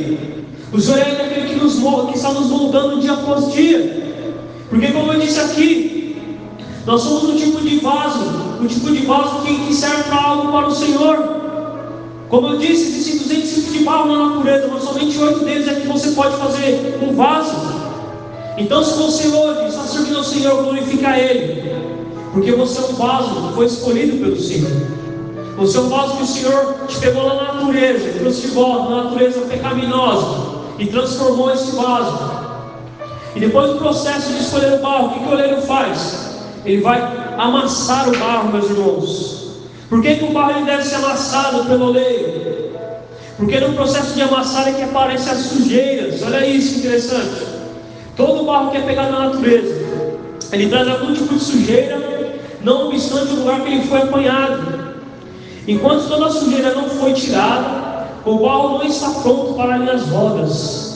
O 0.72 0.80
Senhor 0.80 1.00
ainda 1.00 1.22
é 1.22 1.26
aquele 1.26 1.43
que, 1.43 1.43
nos, 1.64 2.10
que 2.10 2.16
está 2.16 2.32
nos 2.32 2.46
moldando 2.48 3.00
dia 3.00 3.12
após 3.12 3.52
dia. 3.52 4.04
Porque 4.68 4.88
como 4.88 5.12
eu 5.12 5.20
disse 5.20 5.40
aqui, 5.40 6.16
nós 6.86 7.00
somos 7.00 7.24
um 7.24 7.36
tipo 7.36 7.60
de 7.62 7.78
vaso, 7.78 8.20
um 8.60 8.66
tipo 8.66 8.90
de 8.92 9.06
vaso 9.06 9.42
que, 9.42 9.66
que 9.66 9.74
serve 9.74 10.04
para 10.04 10.22
algo 10.22 10.52
para 10.52 10.68
o 10.68 10.74
Senhor. 10.74 11.42
Como 12.28 12.48
eu 12.48 12.58
disse, 12.58 12.88
existem 12.88 13.18
200 13.18 13.54
tipos 13.54 13.72
de 13.72 13.84
barro 13.84 14.12
na 14.12 14.28
natureza, 14.28 14.68
mas 14.72 14.82
somente 14.82 15.18
oito 15.18 15.44
deles 15.44 15.68
é 15.68 15.74
que 15.74 15.86
você 15.86 16.10
pode 16.10 16.36
fazer 16.36 16.98
um 17.02 17.14
vaso. 17.14 17.54
Então, 18.56 18.84
se 18.84 18.96
você 18.96 19.28
hoje 19.28 19.68
está 19.68 19.82
servindo 19.82 20.18
ao 20.18 20.24
Senhor, 20.24 20.62
glorifica 20.62 21.18
Ele, 21.18 21.74
porque 22.32 22.52
você 22.52 22.80
é 22.80 22.84
um 22.84 22.94
vaso 22.94 23.48
que 23.48 23.54
foi 23.54 23.66
escolhido 23.66 24.18
pelo 24.18 24.40
Senhor. 24.40 24.70
Você 25.56 25.76
é 25.76 25.80
um 25.80 25.88
vaso 25.88 26.16
que 26.16 26.22
o 26.22 26.26
Senhor 26.26 26.74
te 26.88 26.98
pegou 26.98 27.26
na 27.28 27.54
natureza, 27.54 28.18
trouxe 28.18 28.40
de 28.42 28.46
volta 28.48 28.90
na 28.90 29.04
natureza 29.04 29.40
pecaminosa 29.42 30.53
e 30.78 30.86
transformou 30.86 31.52
esse 31.52 31.74
vaso. 31.76 32.44
E 33.34 33.40
depois 33.40 33.72
do 33.72 33.78
processo 33.78 34.32
de 34.32 34.40
escolher 34.40 34.74
o 34.74 34.82
barro, 34.82 35.06
o 35.06 35.10
que, 35.10 35.18
que 35.20 35.28
o 35.28 35.32
oleiro 35.32 35.62
faz? 35.62 36.30
Ele 36.64 36.80
vai 36.80 37.00
amassar 37.36 38.08
o 38.08 38.16
barro, 38.16 38.52
meus 38.52 38.70
irmãos. 38.70 39.44
Por 39.88 40.00
que, 40.00 40.16
que 40.16 40.24
o 40.24 40.32
barro 40.32 40.64
deve 40.64 40.84
ser 40.84 40.96
amassado 40.96 41.64
pelo 41.64 41.86
oleiro? 41.86 42.44
Porque 43.36 43.58
no 43.58 43.72
processo 43.72 44.14
de 44.14 44.22
amassar 44.22 44.68
é 44.68 44.72
que 44.72 44.82
aparecem 44.82 45.32
as 45.32 45.38
sujeiras. 45.38 46.22
Olha 46.22 46.46
isso 46.46 46.78
interessante. 46.78 47.54
Todo 48.16 48.44
barro 48.44 48.70
que 48.70 48.76
é 48.76 48.80
pegado 48.80 49.10
na 49.10 49.30
natureza, 49.30 49.84
ele 50.52 50.68
traz 50.68 50.88
algum 50.88 51.12
tipo 51.12 51.34
de 51.34 51.40
sujeira, 51.40 52.38
não 52.62 52.86
obstante 52.88 53.32
o 53.32 53.36
lugar 53.40 53.60
que 53.62 53.72
ele 53.72 53.88
foi 53.88 54.02
apanhado. 54.02 54.94
Enquanto 55.66 56.08
toda 56.08 56.26
a 56.26 56.30
sujeira 56.30 56.74
não 56.74 56.88
foi 56.88 57.12
tirada, 57.12 57.83
o 58.24 58.38
barro 58.38 58.78
não 58.78 58.84
está 58.84 59.10
pronto 59.10 59.54
para 59.54 59.76
as 59.76 60.08
rodas. 60.08 60.94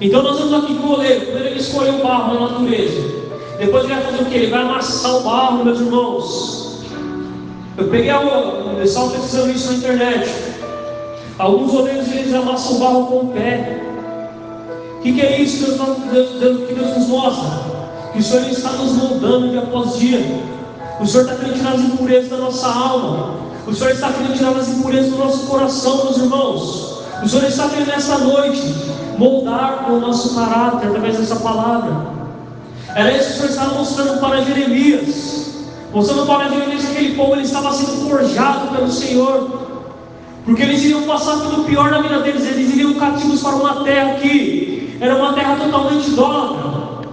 Então 0.00 0.22
nós 0.22 0.38
vamos 0.38 0.64
aqui 0.64 0.74
com 0.74 0.88
o 0.88 0.92
oleiro. 0.92 1.20
Primeiro 1.22 1.48
ele 1.48 1.60
escolheu 1.60 1.94
o 1.94 2.02
barro 2.02 2.34
na 2.34 2.48
natureza. 2.48 3.16
Depois 3.58 3.84
ele 3.84 3.94
vai 3.94 4.02
fazer 4.02 4.22
o 4.22 4.26
que? 4.26 4.34
Ele 4.34 4.50
vai 4.50 4.62
amassar 4.62 5.16
o 5.16 5.20
barro, 5.22 5.64
meus 5.64 5.80
irmãos. 5.80 6.66
Eu 7.78 7.88
peguei 7.88 8.10
a 8.10 8.20
eu 8.20 8.82
estava 8.82 9.10
pesquisando 9.10 9.50
isso 9.50 9.72
na 9.72 9.78
internet. 9.78 10.30
Alguns 11.38 11.74
oleiros 11.74 12.08
eles 12.08 12.34
amassam 12.34 12.78
barro 12.78 13.06
com 13.06 13.16
o 13.18 13.28
pé. 13.28 13.82
O 14.98 15.02
que, 15.02 15.12
que, 15.12 15.20
é 15.20 15.40
isso 15.40 15.64
que 15.64 16.10
Deus, 16.10 16.30
Deus, 16.40 16.66
que 16.66 16.74
Deus 16.74 16.96
nos 16.96 17.08
mostra? 17.08 17.60
Que 18.12 18.18
o 18.18 18.22
Senhor 18.22 18.48
está 18.48 18.72
nos 18.72 18.92
moldando 18.92 19.48
dia 19.50 19.60
após 19.60 19.96
dia. 19.96 20.20
O 21.00 21.06
Senhor 21.06 21.30
está 21.30 21.44
tirar 21.52 21.74
as 21.74 21.80
impurezas 21.80 22.30
da 22.30 22.38
nossa 22.38 22.66
alma. 22.66 23.45
O 23.66 23.74
Senhor 23.74 23.90
está 23.90 24.12
querendo 24.12 24.36
tirar 24.36 24.56
as 24.56 24.68
impurezas 24.68 25.10
do 25.10 25.18
nosso 25.18 25.46
coração, 25.46 26.04
meus 26.04 26.18
irmãos. 26.18 26.98
O 27.22 27.28
Senhor 27.28 27.46
está 27.46 27.68
querendo 27.68 27.88
nessa 27.88 28.18
noite 28.18 28.62
moldar 29.18 29.90
o 29.90 29.98
nosso 29.98 30.36
caráter 30.36 30.86
através 30.86 31.18
dessa 31.18 31.36
palavra. 31.36 32.14
Era 32.94 33.12
isso 33.12 33.26
que 33.26 33.32
o 33.32 33.36
Senhor 33.36 33.50
estava 33.50 33.74
mostrando 33.74 34.20
para 34.20 34.42
Jeremias. 34.42 35.66
Mostrando 35.92 36.26
para 36.26 36.48
Jeremias 36.48 36.84
que 36.84 36.92
aquele 36.92 37.14
povo 37.16 37.34
ele 37.34 37.42
estava 37.42 37.72
sendo 37.72 38.08
forjado 38.08 38.68
pelo 38.68 38.90
Senhor. 38.90 39.66
Porque 40.44 40.62
eles 40.62 40.84
iriam 40.84 41.02
passar 41.02 41.36
tudo 41.40 41.64
pior 41.64 41.90
na 41.90 42.00
vida 42.00 42.20
deles. 42.20 42.46
Eles 42.46 42.72
iriam 42.72 42.94
cativos 42.94 43.42
para 43.42 43.56
uma 43.56 43.82
terra 43.82 44.14
que 44.14 44.96
era 45.00 45.16
uma 45.16 45.32
terra 45.32 45.56
totalmente 45.56 46.08
idólatra. 46.08 47.06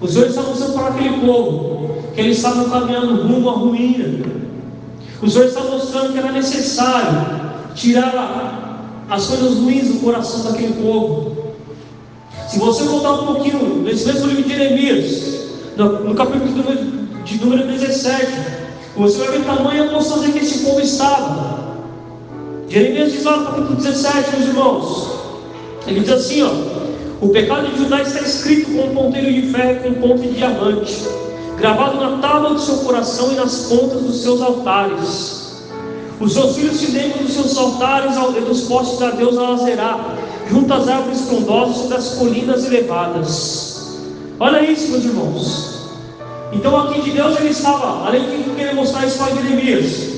O 0.00 0.08
Senhor 0.08 0.26
está 0.26 0.42
mostrando 0.42 0.72
para 0.72 0.88
aquele 0.88 1.24
povo 1.24 1.94
que 2.14 2.20
eles 2.20 2.38
estavam 2.38 2.68
caminhando 2.68 3.22
rumo 3.28 3.48
à 3.48 3.52
ruína. 3.52 4.40
O 5.22 5.28
Senhor 5.28 5.48
está 5.48 5.60
mostrando 5.60 6.12
que 6.12 6.18
era 6.18 6.32
necessário 6.32 7.50
tirar 7.74 9.04
as 9.08 9.26
coisas 9.26 9.58
ruins 9.58 9.88
do 9.88 10.00
coração 10.00 10.50
daquele 10.50 10.82
povo. 10.82 11.54
Se 12.48 12.58
você 12.58 12.84
voltar 12.84 13.12
um 13.12 13.26
pouquinho 13.26 13.82
nesse 13.82 14.06
mesmo 14.06 14.28
livro 14.28 14.42
de 14.44 14.48
Jeremias, 14.48 15.30
no, 15.76 16.14
capítulo 16.14 16.64
de 17.24 17.38
número 17.38 17.66
17, 17.68 18.26
você 18.96 19.18
vai 19.18 19.38
ver 19.38 19.44
tamanha 19.44 19.84
apostasia 19.84 20.32
que 20.32 20.38
esse 20.38 20.64
povo 20.64 20.80
estava. 20.80 21.60
Jeremias 22.68 23.12
diz 23.12 23.24
lá 23.24 23.36
no 23.36 23.46
capítulo 23.46 23.76
17, 23.76 24.36
meus 24.36 24.48
irmãos, 24.48 25.10
ele 25.86 26.00
diz 26.00 26.10
assim: 26.10 26.42
ó, 26.42 26.50
o 27.20 27.28
pecado 27.28 27.68
de 27.68 27.78
Judá 27.78 28.00
está 28.00 28.20
escrito 28.20 28.70
com 28.72 28.84
um 28.84 28.94
ponteiro 28.94 29.32
de 29.32 29.42
ferro 29.52 29.72
e 29.72 29.76
com 29.80 29.88
um 29.90 29.94
ponto 29.94 30.22
de 30.22 30.30
diamante, 30.30 31.06
gravado 31.60 32.00
na 32.00 32.16
tábua 32.18 32.54
do 32.54 32.58
seu 32.58 32.78
coração 32.78 33.32
e 33.32 33.36
nas 33.36 33.66
pontas 33.66 34.00
dos 34.00 34.22
seus 34.22 34.40
altares. 34.40 35.60
Os 36.18 36.32
seus 36.32 36.56
filhos 36.56 36.76
se 36.78 36.90
lembram 36.90 37.22
dos 37.22 37.34
seus 37.34 37.56
altares 37.56 38.16
e 38.16 38.40
dos 38.40 38.62
postes 38.62 39.00
a 39.02 39.10
Deus 39.10 39.36
a 39.36 39.42
lazerar, 39.42 40.16
junto 40.48 40.72
às 40.72 40.88
árvores 40.88 41.20
frondosas 41.20 41.76
sobre 41.76 41.96
as 41.96 42.08
colinas 42.14 42.64
elevadas. 42.64 44.00
Olha 44.38 44.62
isso, 44.62 44.90
meus 44.90 45.04
irmãos. 45.04 45.80
Então 46.52 46.76
aqui 46.78 47.02
de 47.02 47.10
Deus 47.10 47.38
ele 47.38 47.50
estava, 47.50 48.06
além 48.06 48.42
de 48.42 48.50
querer 48.50 48.74
mostrar 48.74 49.06
isso 49.06 49.18
para 49.18 49.34
Jeremias, 49.34 50.10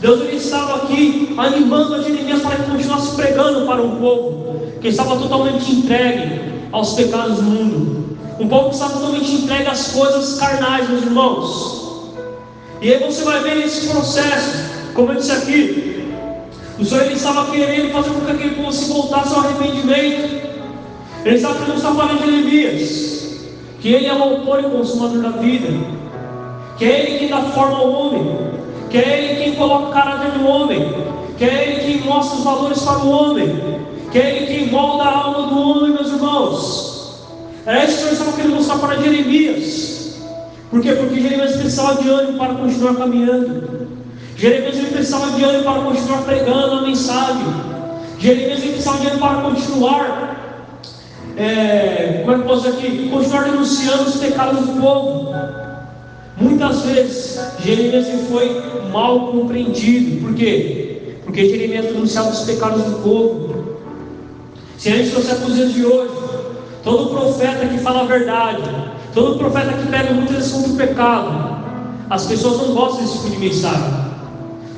Deus 0.00 0.20
ele 0.22 0.36
estava 0.36 0.76
aqui 0.76 1.34
animando 1.36 1.94
a 1.94 2.02
Jeremias 2.02 2.40
para 2.40 2.56
que 2.56 2.70
continuasse 2.70 3.14
pregando 3.14 3.66
para 3.66 3.82
um 3.82 3.96
povo 3.96 4.72
que 4.80 4.88
estava 4.88 5.16
totalmente 5.16 5.70
entregue 5.72 6.40
aos 6.72 6.94
pecados 6.94 7.36
do 7.36 7.42
mundo. 7.42 8.07
Um 8.38 8.48
povo 8.48 8.68
que 8.68 8.74
estava 8.74 8.92
totalmente 8.94 9.32
entregue 9.32 9.66
às 9.66 9.88
coisas 9.92 10.38
carnais, 10.38 10.88
meus 10.88 11.02
irmãos. 11.02 11.88
E 12.80 12.92
aí 12.92 13.02
você 13.02 13.24
vai 13.24 13.40
ver 13.42 13.64
esse 13.64 13.88
processo 13.88 14.78
como 14.98 15.12
eu 15.12 15.14
disse 15.14 15.30
aqui, 15.30 16.12
o 16.76 16.84
Senhor 16.84 17.04
ele 17.04 17.14
estava 17.14 17.52
querendo 17.52 17.92
fazer 17.92 18.10
com 18.10 18.20
que 18.22 18.32
aquele 18.32 18.56
povo 18.56 18.72
se 18.72 18.92
voltasse 18.92 19.32
ao 19.32 19.42
arrependimento. 19.42 20.48
Ele 21.24 21.36
estava 21.36 21.54
querendo 21.54 21.74
mostrar 21.74 21.94
para 21.94 22.16
Jeremias 22.16 23.48
que 23.80 23.92
ele 23.92 24.06
é 24.06 24.12
o 24.12 24.20
autor 24.20 24.58
e 24.58 24.64
consumador 24.64 25.22
da 25.22 25.28
vida, 25.38 25.68
que 26.76 26.84
é 26.84 27.00
ele 27.00 27.18
quem 27.20 27.28
dá 27.28 27.42
forma 27.42 27.78
ao 27.78 27.92
homem, 27.92 28.38
que 28.90 28.98
é 28.98 29.22
ele 29.22 29.44
quem 29.44 29.54
coloca 29.54 29.86
o 29.86 29.92
caráter 29.92 30.32
do 30.32 30.48
homem, 30.48 30.92
que 31.36 31.44
é 31.44 31.68
ele 31.68 31.92
quem 31.92 32.00
mostra 32.00 32.38
os 32.38 32.42
valores 32.42 32.82
para 32.82 32.98
o 32.98 33.08
homem, 33.08 33.56
que 34.10 34.18
é 34.18 34.36
ele 34.36 34.46
quem 34.46 34.66
molda 34.66 35.04
a 35.04 35.16
alma 35.16 35.46
do 35.46 35.60
homem, 35.60 35.92
meus 35.92 36.08
irmãos. 36.08 36.87
É 37.68 37.84
isso 37.84 37.96
que 37.96 37.98
Senhor 37.98 38.12
estava 38.12 38.32
querendo 38.32 38.54
mostrar 38.54 38.78
para 38.78 38.96
Jeremias. 38.96 40.22
Por 40.70 40.80
quê? 40.80 40.92
Porque 40.92 41.20
Jeremias 41.20 41.56
precisava 41.56 42.02
de 42.02 42.08
ânimo 42.08 42.38
para 42.38 42.54
continuar 42.54 42.94
caminhando. 42.94 43.88
Jeremias 44.38 44.76
precisava 44.88 45.32
de 45.32 45.44
ânimo 45.44 45.64
para 45.64 45.82
continuar 45.82 46.22
pregando 46.22 46.76
a 46.76 46.82
mensagem. 46.82 47.46
Jeremias 48.18 48.60
precisava 48.60 48.98
de 49.00 49.06
ânimo 49.08 49.20
para 49.20 49.42
continuar, 49.42 50.64
é, 51.36 52.22
como 52.24 52.32
é 52.32 52.34
que 52.36 52.40
eu 52.40 52.46
posso 52.46 52.70
dizer 52.70 52.86
aqui? 52.86 53.08
Continuar 53.10 53.44
denunciando 53.44 54.02
os 54.04 54.16
pecados 54.16 54.66
do 54.66 54.80
povo. 54.80 55.34
Muitas 56.38 56.82
vezes 56.82 57.38
Jeremias 57.62 58.06
foi 58.30 58.62
mal 58.90 59.30
compreendido. 59.30 60.22
Por 60.24 60.34
quê? 60.34 61.16
Porque 61.22 61.46
Jeremias 61.46 61.84
denunciava 61.84 62.30
os 62.30 62.40
pecados 62.44 62.82
do 62.82 63.02
povo. 63.02 63.76
Se 64.78 64.88
a 64.88 64.96
gente 64.96 65.10
trouxer 65.10 65.36
para 65.36 65.48
os 65.48 65.54
dias 65.54 65.74
de 65.74 65.84
hoje, 65.84 66.28
todo 66.88 67.10
profeta 67.10 67.66
que 67.66 67.76
fala 67.78 68.00
a 68.00 68.04
verdade, 68.04 68.62
todo 69.12 69.38
profeta 69.38 69.74
que 69.74 69.88
pega 69.88 70.14
muitas 70.14 70.36
vezes 70.36 70.52
contra 70.52 70.72
o 70.72 70.76
pecado, 70.76 71.58
as 72.08 72.24
pessoas 72.24 72.66
não 72.66 72.74
gostam 72.74 73.02
desse 73.02 73.18
tipo 73.18 73.30
de 73.30 73.36
mensagem. 73.36 74.08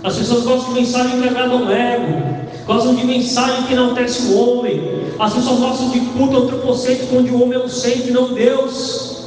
As 0.03 0.17
pessoas 0.17 0.43
gostam 0.43 0.75
de 0.75 0.81
mensagem 0.81 1.21
que 1.21 1.29
agrada 1.29 1.53
ao 1.53 1.71
ego, 1.71 2.23
gostam 2.67 2.97
de 2.97 3.07
mensagem 3.07 3.63
que 3.67 3.77
não 3.77 3.95
tece 3.95 4.33
o 4.33 4.37
homem. 4.37 5.13
As 5.21 5.35
pessoas 5.35 5.61
gostam 5.61 5.91
de 5.91 6.01
culto 6.01 6.37
antropocêntrico, 6.37 7.17
onde 7.17 7.31
o 7.31 7.43
homem 7.45 7.61
é 7.61 7.63
o 7.63 7.69
centro 7.69 8.09
e 8.09 8.11
não 8.11 8.35
Deus. 8.35 9.23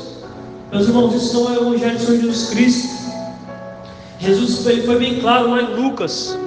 Meus 0.69 0.85
irmãos, 0.85 1.15
isso 1.15 1.33
não 1.35 1.55
é 1.55 1.59
o 1.59 1.73
Evangelho 1.73 1.97
de 1.97 2.05
Jesus 2.05 2.49
Cristo. 2.49 2.89
Jesus 4.19 4.65
foi 4.85 4.99
bem 4.99 5.21
claro 5.21 5.51
lá 5.51 5.61
em 5.61 5.75
Lucas. 5.81 6.37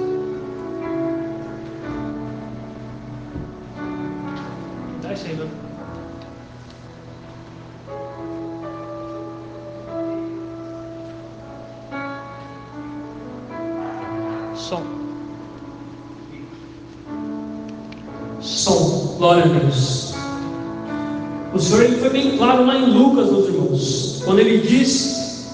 Claro 22.47 22.65
lá 22.65 22.77
em 22.77 22.85
Lucas, 22.91 23.29
meus 23.29 23.47
irmãos, 23.49 24.21
quando 24.23 24.39
ele 24.39 24.59
disse 24.59 25.47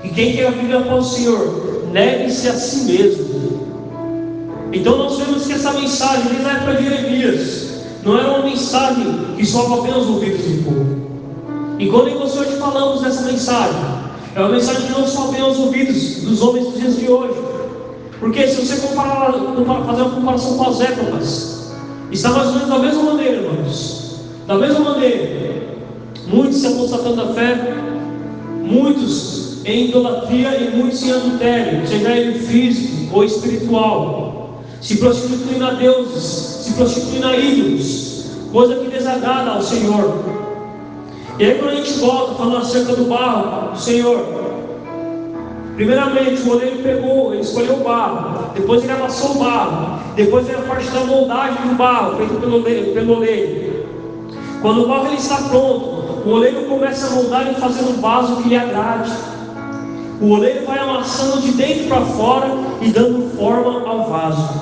que 0.00 0.10
quem 0.10 0.36
quer 0.36 0.52
vir 0.52 0.76
após 0.76 1.06
o 1.06 1.10
Senhor, 1.10 1.88
negue-se 1.92 2.48
a 2.48 2.52
si 2.52 2.84
mesmo. 2.84 3.66
Então 4.72 4.96
nós 4.96 5.18
vemos 5.18 5.44
que 5.44 5.54
essa 5.54 5.72
mensagem, 5.72 6.28
desde 6.28 6.46
a 6.46 6.52
época 6.52 6.74
de 6.74 6.84
Jeremias, 6.84 7.66
não 8.04 8.16
era 8.16 8.28
uma 8.28 8.44
mensagem 8.44 9.34
que 9.36 9.44
soava 9.44 9.80
apenas 9.80 10.04
os 10.04 10.08
ouvidos 10.08 10.40
do 10.40 10.64
povo. 10.64 10.86
E 11.80 11.88
quando 11.88 12.16
você 12.16 12.38
hoje 12.38 12.56
falamos 12.58 13.02
dessa 13.02 13.22
mensagem, 13.22 13.80
é 14.36 14.40
uma 14.40 14.50
mensagem 14.50 14.86
que 14.86 14.92
não 14.92 15.04
soa 15.04 15.30
apenas 15.30 15.54
os 15.54 15.58
ouvidos 15.58 16.22
dos 16.22 16.42
homens 16.42 16.66
dos 16.66 16.78
dias 16.78 16.96
de 16.96 17.10
hoje. 17.10 17.40
Porque 18.20 18.46
se 18.46 18.64
você 18.64 18.86
comparar, 18.86 19.32
fazer 19.32 20.02
uma 20.02 20.10
comparação 20.10 20.56
com 20.56 20.70
as 20.70 20.80
épocas, 20.80 21.72
está 22.12 22.30
mais 22.30 22.46
ou 22.46 22.54
menos 22.54 22.68
da 22.68 22.78
mesma 22.78 23.02
maneira, 23.02 23.36
irmãos. 23.42 24.20
Da 24.46 24.54
mesma 24.54 24.78
maneira, 24.78 25.46
muitos 26.26 26.58
se 26.58 26.66
apostatando 26.66 27.16
da 27.16 27.34
fé, 27.34 27.74
muitos 28.62 29.64
em 29.64 29.88
idolatria 29.88 30.56
e 30.56 30.76
muitos 30.76 31.02
em 31.02 31.12
adultério, 31.12 31.86
seja 31.86 32.10
ele 32.16 32.38
físico 32.38 33.16
ou 33.16 33.24
espiritual, 33.24 34.60
se 34.80 34.96
prostituindo 34.98 35.64
a 35.64 35.70
deuses, 35.72 36.22
se 36.22 36.72
prostituindo 36.74 37.26
a 37.26 37.36
ídolos, 37.36 38.26
coisa 38.52 38.76
que 38.76 38.88
desagrada 38.88 39.50
ao 39.50 39.62
Senhor. 39.62 40.24
E 41.38 41.44
aí 41.44 41.58
quando 41.58 41.72
a 41.72 41.76
gente 41.76 41.92
volta 41.98 42.34
falando 42.34 42.58
acerca 42.58 42.94
do 42.94 43.04
barro, 43.04 43.72
do 43.72 43.78
Senhor, 43.78 44.46
Primeiramente, 45.76 46.40
o 46.40 46.52
oleiro 46.52 46.78
pegou, 46.82 47.34
ele 47.34 47.42
escolheu 47.42 47.74
o 47.74 47.84
barro, 47.84 48.50
depois 48.54 48.82
ele 48.82 48.92
amassou 48.92 49.32
o 49.32 49.38
barro, 49.38 50.00
depois 50.16 50.46
veio 50.46 50.60
a 50.60 50.62
parte 50.62 50.88
da 50.88 51.00
moldagem 51.00 51.68
do 51.68 51.74
barro, 51.74 52.16
feita 52.16 52.34
pelo, 52.36 52.62
pelo 52.62 53.16
oleiro. 53.18 53.84
Quando 54.62 54.84
o 54.84 54.88
barro 54.88 55.08
ele 55.08 55.16
está 55.16 55.36
pronto, 55.36 55.95
o 56.26 56.30
oleiro 56.30 56.62
começa 56.62 57.06
a 57.06 57.10
moldar 57.10 57.48
e 57.48 57.54
fazer 57.54 57.82
um 57.82 58.00
vaso 58.00 58.42
que 58.42 58.48
lhe 58.48 58.56
agrade. 58.56 59.12
O 60.20 60.30
oleiro 60.30 60.66
vai 60.66 60.76
amassando 60.80 61.40
de 61.40 61.52
dentro 61.52 61.84
para 61.86 62.00
fora 62.00 62.50
e 62.80 62.88
dando 62.90 63.30
forma 63.36 63.88
ao 63.88 64.10
vaso. 64.10 64.60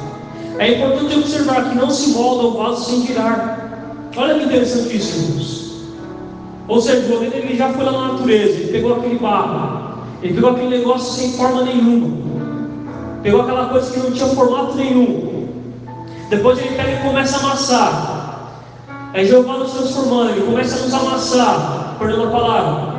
É 0.58 0.74
importante 0.74 1.18
observar 1.18 1.70
que 1.70 1.74
não 1.74 1.88
se 1.88 2.10
molda 2.10 2.48
o 2.48 2.58
vaso 2.58 2.90
sem 2.90 3.06
tirar. 3.06 4.10
Olha 4.14 4.38
que 4.38 4.44
interessante 4.44 4.94
isso, 4.94 5.18
irmãos. 5.18 5.74
Ou 6.68 6.80
seja, 6.82 7.10
o 7.10 7.16
oleiro 7.16 7.34
ele 7.34 7.56
já 7.56 7.70
foi 7.70 7.82
lá 7.82 7.92
na 7.92 8.12
natureza, 8.12 8.60
ele 8.60 8.70
pegou 8.70 8.96
aquele 8.96 9.18
barro, 9.18 10.00
ele 10.22 10.34
pegou 10.34 10.50
aquele 10.50 10.68
negócio 10.68 11.14
sem 11.14 11.32
forma 11.32 11.62
nenhuma. 11.62 12.14
Pegou 13.22 13.40
aquela 13.40 13.68
coisa 13.70 13.90
que 13.90 14.00
não 14.00 14.12
tinha 14.12 14.28
formato 14.28 14.74
nenhum. 14.74 15.48
Depois 16.28 16.58
ele 16.58 16.76
pega 16.76 16.90
e 16.90 17.08
começa 17.08 17.38
a 17.38 17.40
amassar. 17.40 18.13
Aí 19.14 19.28
Jeová 19.28 19.58
nos 19.58 19.70
transformando, 19.70 20.30
ele 20.30 20.44
começa 20.44 20.76
a 20.76 20.82
nos 20.82 20.92
amassar, 20.92 21.96
perdão 22.00 22.24
a 22.24 22.30
palavra. 22.32 22.94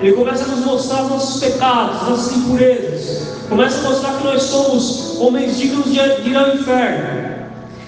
Ele 0.00 0.12
começa 0.14 0.42
a 0.42 0.48
nos 0.48 0.64
mostrar 0.64 1.04
os 1.04 1.10
nossos 1.10 1.40
pecados, 1.44 2.08
nossas 2.08 2.36
impurezas. 2.36 3.36
Começa 3.48 3.78
a 3.78 3.88
mostrar 3.88 4.16
que 4.16 4.24
nós 4.24 4.42
somos 4.42 5.20
homens 5.20 5.56
dignos 5.56 5.84
de 5.84 6.00
ir 6.28 6.36
ao 6.36 6.56
inferno. 6.56 7.30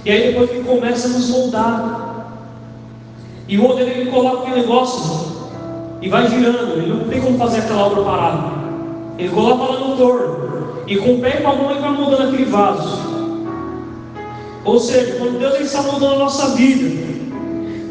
E 0.05 0.11
aí 0.13 0.29
depois 0.29 0.51
ele 0.51 0.63
começa 0.63 1.09
a 1.09 1.11
nos 1.11 1.29
moldar. 1.31 2.27
E 3.49 3.59
o 3.59 3.65
outro 3.65 3.83
ele 3.83 4.09
coloca 4.11 4.43
aquele 4.43 4.61
negócio 4.61 5.51
e 6.01 6.09
vai 6.09 6.29
girando. 6.29 6.75
Ele 6.75 6.87
não 6.87 7.09
tem 7.09 7.21
como 7.21 7.37
fazer 7.37 7.61
aquela 7.61 7.87
obra 7.87 8.03
parada. 8.05 8.63
Ele 9.19 9.29
coloca 9.29 9.73
lá 9.73 9.81
no 9.81 9.97
torno. 9.97 10.85
E 10.87 10.97
com 10.99 11.15
o 11.15 11.21
pé 11.21 11.39
e 11.41 11.43
com 11.43 11.51
a 11.51 11.57
mão 11.57 11.71
ele 11.73 11.81
vai 11.81 11.91
mudando 11.91 12.29
aquele 12.29 12.45
vaso. 12.45 12.99
Ou 14.65 14.79
seja, 14.79 15.17
quando 15.19 15.41
Deus 15.41 15.59
está 15.59 15.83
mudando 15.83 16.15
a 16.15 16.19
nossa 16.19 16.51
vida, 16.51 17.12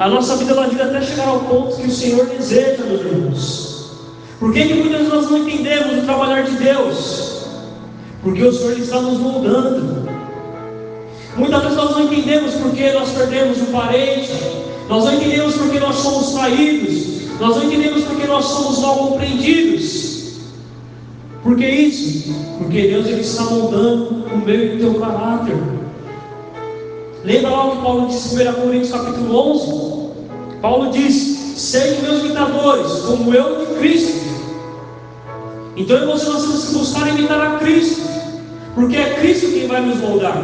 a 0.02 0.10
nossa 0.10 0.36
vida 0.36 0.54
ela 0.54 0.68
vida 0.68 0.86
até 0.86 1.00
chegar 1.00 1.28
ao 1.28 1.42
ponto 1.42 1.76
que 1.76 1.88
o 1.88 1.92
Senhor 1.92 2.26
deseja, 2.26 2.84
meus 2.86 3.02
irmãos. 3.02 3.92
Por 4.40 4.52
que, 4.52 4.66
que 4.66 4.74
muitas 4.74 4.98
vezes 4.98 5.14
nós 5.14 5.30
não 5.30 5.38
entendemos 5.38 6.00
o 6.00 6.06
trabalhar 6.06 6.42
de 6.42 6.56
Deus? 6.56 7.46
Porque 8.24 8.44
o 8.44 8.52
Senhor 8.52 8.80
está 8.80 9.00
nos 9.00 9.20
moldando. 9.20 10.10
Muitas 11.38 11.62
vezes 11.62 11.78
nós 11.78 11.92
não 11.92 12.04
entendemos 12.06 12.56
porque 12.56 12.92
nós 12.94 13.12
perdemos 13.12 13.62
um 13.62 13.66
parente, 13.66 14.32
nós 14.90 15.06
não 15.06 15.14
entendemos 15.14 15.56
porque 15.56 15.80
nós 15.80 15.96
somos 15.98 16.32
traídos, 16.32 17.40
nós 17.40 17.58
não 17.58 17.66
entendemos 17.66 18.04
porque 18.04 18.26
nós 18.26 18.46
somos 18.46 18.80
mal 18.80 18.96
compreendidos. 18.96 20.32
Por 21.44 21.56
que 21.56 21.68
isso? 21.68 22.34
Porque 22.58 22.88
Deus 22.88 23.06
ele 23.06 23.22
está 23.22 23.44
moldando 23.44 24.26
o 24.34 24.38
meio 24.44 24.78
do 24.78 24.80
teu 24.80 25.00
caráter. 25.00 25.81
Lembra 27.24 27.52
lá 27.52 27.68
o 27.68 27.72
que 27.76 27.84
Paulo 27.84 28.08
disse 28.08 28.36
em 28.36 28.50
1 28.50 28.54
Coríntios 28.54 28.92
capítulo 28.92 29.52
11? 29.54 30.60
Paulo 30.60 30.92
diz: 30.92 31.14
Sejam 31.56 32.02
meus 32.02 32.24
imitadores, 32.24 32.92
como 33.06 33.34
eu 33.34 33.60
de 33.60 33.76
Cristo. 33.76 34.32
Então 35.78 36.08
você 36.08 36.30
nós 36.30 36.42
temos 36.42 36.66
que 36.66 36.74
buscar 36.74 37.08
imitar 37.10 37.40
a 37.40 37.60
Cristo, 37.60 38.02
porque 38.74 38.98
é 38.98 39.14
Cristo 39.20 39.52
quem 39.52 39.68
vai 39.68 39.82
nos 39.82 39.98
moldar. 40.00 40.36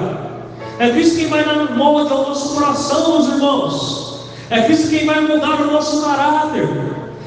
É 0.78 0.90
Cristo 0.92 1.18
quem 1.18 1.28
vai 1.28 1.44
dar 1.44 1.76
molde 1.76 2.12
ao 2.12 2.28
nosso 2.28 2.54
coração, 2.54 3.12
meus 3.14 3.28
irmãos. 3.28 4.20
É 4.52 4.62
Cristo 4.62 4.90
quem 4.90 5.08
vai 5.08 5.22
moldar 5.22 5.60
o 5.60 5.72
nosso 5.72 6.04
caráter. 6.04 6.70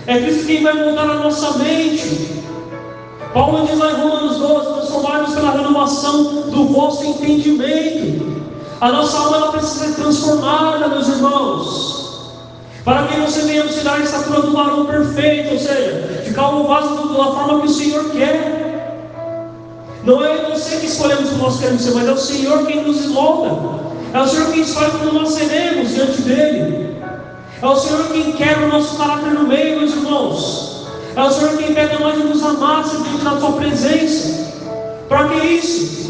É 0.07 0.19
Cristo 0.21 0.47
quem 0.47 0.63
vai 0.63 0.75
moldar 0.75 1.11
a 1.11 1.15
nossa 1.15 1.59
mente. 1.59 2.41
Paulo 3.35 3.67
diz 3.67 3.77
lá 3.77 3.91
em 3.91 4.01
Romanos 4.01 4.37
12: 4.37 4.75
transformar-nos 4.75 5.35
pela 5.35 5.51
renovação 5.51 6.23
do 6.51 6.67
vosso 6.67 7.05
entendimento. 7.05 8.40
A 8.81 8.91
nossa 8.91 9.19
alma 9.19 9.37
ela 9.37 9.53
precisa 9.53 9.87
ser 9.87 9.95
transformada, 9.95 10.89
meus 10.89 11.09
irmãos. 11.09 12.01
Para 12.83 13.07
que 13.07 13.21
você 13.21 13.43
venha 13.43 13.69
se 13.69 13.81
dar 13.81 13.97
a 13.97 14.01
estatura 14.01 14.41
do 14.41 14.53
varão 14.53 14.87
perfeito, 14.87 15.53
ou 15.53 15.59
seja, 15.59 16.23
ficar 16.25 16.49
um 16.49 16.67
vaso 16.67 17.09
da 17.09 17.25
forma 17.25 17.61
que 17.61 17.67
o 17.67 17.71
Senhor 17.71 18.05
quer. 18.11 18.61
Não 20.03 20.25
é 20.25 20.51
você 20.51 20.77
que 20.77 20.87
escolhemos 20.87 21.29
o 21.29 21.35
que 21.35 21.39
nós 21.41 21.61
queremos 21.61 21.83
ser, 21.83 21.95
mas 21.95 22.09
é 22.09 22.13
o 22.13 22.17
Senhor 22.17 22.67
quem 22.67 22.83
nos 22.83 23.05
molda. 23.09 23.81
É 24.15 24.21
o 24.23 24.27
Senhor 24.27 24.51
quem 24.51 24.63
escolhe 24.63 24.91
como 24.93 25.13
nós 25.13 25.35
seremos 25.35 25.91
diante 25.91 26.23
dEle. 26.23 26.97
É 27.61 27.67
o 27.67 27.77
Senhor 27.77 28.09
quem 28.09 28.33
quebra 28.33 28.65
o 28.65 28.71
nosso 28.71 28.97
caráter 28.97 29.33
no 29.33 29.47
meio, 29.47 29.81
meus 29.81 29.93
irmãos. 29.93 30.87
É 31.15 31.23
o 31.23 31.31
Senhor 31.31 31.59
quem 31.59 31.75
pega 31.75 31.99
nós 31.99 32.19
e 32.19 32.23
nos 32.23 32.43
amassa 32.43 32.97
diante 32.97 33.25
da 33.25 33.33
Tua 33.33 33.53
presença. 33.53 34.53
Para 35.07 35.29
que 35.29 35.47
isso? 35.47 36.10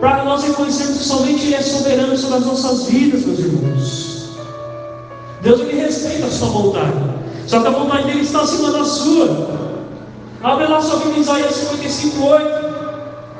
Para 0.00 0.24
nós 0.24 0.42
reconhecemos 0.42 0.98
que 0.98 1.04
somente 1.04 1.46
Ele 1.46 1.54
é 1.54 1.62
soberano 1.62 2.16
sobre 2.16 2.38
as 2.38 2.46
nossas 2.46 2.84
vidas, 2.84 3.24
meus 3.24 3.38
irmãos. 3.38 4.10
Deus 5.42 5.60
ele 5.60 5.80
respeita 5.80 6.26
a 6.26 6.30
sua 6.30 6.48
vontade. 6.48 6.92
Só 7.46 7.60
que 7.60 7.66
a 7.66 7.70
vontade 7.70 8.04
dele 8.04 8.20
está 8.20 8.42
acima 8.42 8.70
da 8.70 8.84
sua. 8.84 9.58
Abre 10.42 10.66
lá 10.66 10.80
sua 10.80 10.98
Bíblia 11.00 11.20
Isaías 11.20 11.54
55, 11.54 12.22
8. 12.22 12.70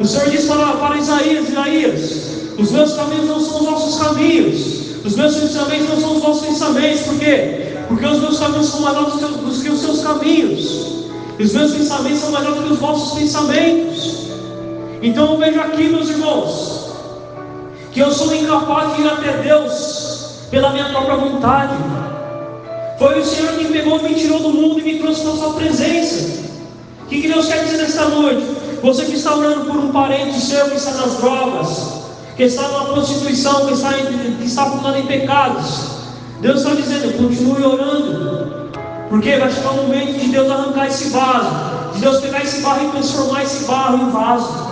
O 0.01 0.07
Senhor 0.07 0.31
diz 0.31 0.47
para, 0.47 0.67
para 0.77 0.97
Isaías, 0.97 1.49
Isaías, 1.49 2.31
os 2.59 2.71
meus 2.73 2.95
caminhos 2.95 3.29
não 3.29 3.41
são 3.41 3.61
os 3.61 3.67
vossos 3.67 4.03
caminhos, 4.03 5.05
os 5.05 5.15
meus 5.15 5.37
pensamentos 5.37 5.89
não 5.91 6.01
são 6.01 6.17
os 6.17 6.23
vossos 6.23 6.47
pensamentos, 6.47 7.01
por 7.03 7.19
quê? 7.19 7.77
Porque 7.87 8.07
os 8.07 8.19
meus 8.21 8.39
caminhos 8.39 8.67
são 8.67 8.87
altos 8.87 9.21
do 9.21 9.63
que 9.63 9.69
os 9.71 9.81
seus 9.81 10.03
caminhos. 10.03 10.91
Os 11.39 11.53
meus 11.53 11.73
pensamentos 11.73 12.21
são 12.21 12.31
mais 12.31 12.47
altos 12.47 12.65
que 12.65 12.73
os 12.73 12.79
vossos 12.79 13.19
pensamentos. 13.19 14.21
Então 15.03 15.33
eu 15.33 15.39
vejo 15.39 15.61
aqui, 15.61 15.85
meus 15.85 16.11
irmãos, 16.11 16.91
que 17.91 18.01
eu 18.01 18.11
sou 18.11 18.35
incapaz 18.35 18.97
de 18.97 19.03
ir 19.03 19.09
até 19.09 19.33
Deus 19.39 20.47
pela 20.51 20.71
minha 20.71 20.91
própria 20.91 21.17
vontade. 21.17 21.75
Foi 22.99 23.19
o 23.19 23.25
Senhor 23.25 23.55
que 23.55 23.65
pegou, 23.67 24.03
me 24.03 24.15
tirou 24.15 24.41
do 24.41 24.51
mundo 24.51 24.81
e 24.81 24.83
me 24.83 24.99
trouxe 24.99 25.23
para 25.23 25.33
a 25.33 25.37
sua 25.37 25.55
presença. 25.55 26.41
O 27.03 27.07
que, 27.07 27.27
Deus 27.27 27.49
quer 27.49 27.65
dizer 27.65 27.79
nesta 27.79 28.05
noite? 28.07 28.45
Você 28.83 29.05
que 29.07 29.15
está 29.15 29.35
orando 29.35 29.65
por 29.65 29.77
um 29.77 29.91
parente 29.91 30.39
seu 30.39 30.69
que 30.69 30.77
está 30.77 30.93
nas 30.93 31.17
drogas, 31.17 32.01
que 32.37 32.43
está 32.43 32.69
numa 32.69 32.93
prostituição, 32.93 33.67
que 33.67 33.73
está, 33.73 33.93
que 33.95 34.45
está 34.45 34.65
afundando 34.65 34.99
em 34.99 35.07
pecados. 35.07 36.01
Deus 36.41 36.61
está 36.61 36.75
dizendo, 36.75 37.17
continue 37.17 37.63
orando. 37.65 38.71
Porque 39.09 39.37
vai 39.37 39.51
chegar 39.51 39.73
um 39.73 39.89
momento 39.89 40.21
de 40.21 40.29
Deus 40.29 40.51
arrancar 40.51 40.87
esse 40.87 41.09
vaso, 41.09 41.95
de 41.95 42.01
Deus 42.01 42.21
pegar 42.21 42.43
esse 42.43 42.61
barro 42.61 42.87
e 42.87 42.91
transformar 42.93 43.43
esse 43.43 43.65
barro 43.65 43.97
em 43.97 44.11
vaso. 44.11 44.70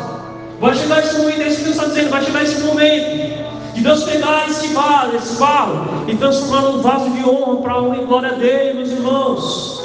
Vai 0.60 0.74
chegar 0.74 0.98
esse 1.00 1.18
momento, 1.18 1.42
é 1.42 1.48
isso 1.48 1.58
que 1.58 1.64
Deus 1.64 1.76
está 1.76 1.88
dizendo, 1.88 2.10
vai 2.10 2.24
chegar 2.24 2.42
esse 2.42 2.60
momento 2.60 3.48
de 3.74 3.84
Deus 3.84 4.02
pegar 4.02 4.48
esse 4.48 4.68
barro, 4.68 5.16
esse 5.16 5.36
barro 5.36 6.04
e 6.08 6.16
transformar 6.16 6.62
num 6.62 6.82
vaso 6.82 7.10
de 7.10 7.24
honra 7.24 7.56
para 7.62 7.72
a 7.74 7.82
honra 7.82 7.96
e 7.96 8.04
glória 8.06 8.32
dele, 8.32 8.74
meus 8.74 8.90
irmãos. 8.90 9.82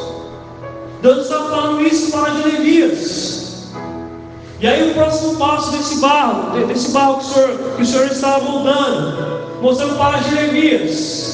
Deus 1.01 1.23
está 1.23 1.35
falando 1.43 1.85
isso 1.85 2.11
para 2.11 2.31
Jeremias. 2.31 3.71
E 4.59 4.65
aí 4.67 4.89
o 4.89 4.93
próximo 4.95 5.35
passo 5.35 5.71
desse 5.71 5.99
barro, 5.99 6.65
desse 6.65 6.91
barro 6.91 7.17
que 7.17 7.25
o 7.25 7.27
Senhor, 7.27 7.57
que 7.75 7.81
o 7.81 7.85
Senhor 7.85 8.05
estava 8.07 8.39
moldando, 8.43 9.61
mostrando 9.61 9.95
para 9.97 10.21
Jeremias 10.21 11.33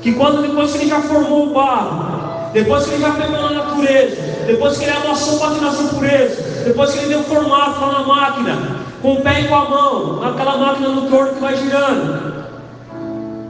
que 0.00 0.14
quando 0.14 0.42
depois 0.42 0.72
que 0.72 0.78
ele 0.78 0.88
já 0.88 1.02
formou 1.02 1.48
o 1.48 1.52
barro, 1.52 2.52
depois 2.52 2.86
que 2.86 2.94
ele 2.94 3.02
já 3.02 3.10
pegou 3.10 3.42
na 3.42 3.50
natureza, 3.50 4.16
depois 4.46 4.78
que 4.78 4.84
ele 4.84 4.92
amassou 4.92 5.38
para 5.38 5.68
as 5.68 5.80
impurezas, 5.80 6.38
depois 6.68 6.92
que 6.92 6.98
ele 6.98 7.08
deu 7.08 7.22
formato 7.24 7.80
lá 7.80 7.92
na 7.92 8.06
máquina, 8.06 8.58
com 9.00 9.14
o 9.14 9.22
pé 9.22 9.40
e 9.40 9.48
com 9.48 9.54
a 9.54 9.68
mão, 9.68 10.20
naquela 10.20 10.58
máquina 10.58 10.88
no 10.90 11.10
torno 11.10 11.34
que 11.34 11.40
vai 11.40 11.56
girando. 11.56 12.46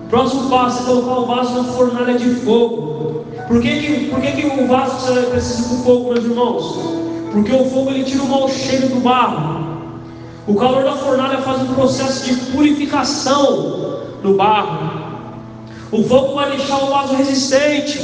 Próximo 0.09 0.48
passo 0.48 0.83
é 0.83 0.87
colocar 0.87 1.20
o 1.20 1.26
vaso 1.26 1.54
na 1.54 1.64
fornalha 1.64 2.18
de 2.18 2.31
fogo, 2.37 3.24
Por 3.46 3.61
que, 3.61 3.81
que, 3.81 4.11
por 4.11 4.20
que, 4.20 4.33
que 4.33 4.46
o 4.46 4.66
vaso 4.66 5.12
precisa 5.31 5.68
do 5.68 5.83
fogo, 5.83 6.12
meus 6.12 6.24
irmãos? 6.24 6.78
Porque 7.33 7.52
o 7.52 7.64
fogo 7.64 7.90
ele 7.90 8.04
tira 8.04 8.22
o 8.22 8.28
mau 8.28 8.48
cheiro 8.48 8.88
do 8.88 9.00
barro. 9.00 9.66
O 10.46 10.54
calor 10.54 10.85
da 10.85 10.92
fornalha 10.92 11.38
faz 11.38 11.62
um 11.62 11.74
processo 11.74 12.24
de 12.24 12.35
purificação 12.52 14.00
do 14.22 14.35
barro. 14.35 14.90
O 15.90 16.02
fogo 16.04 16.35
vai 16.35 16.50
deixar 16.50 16.76
o 16.76 16.87
vaso 16.87 17.14
resistente. 17.14 17.98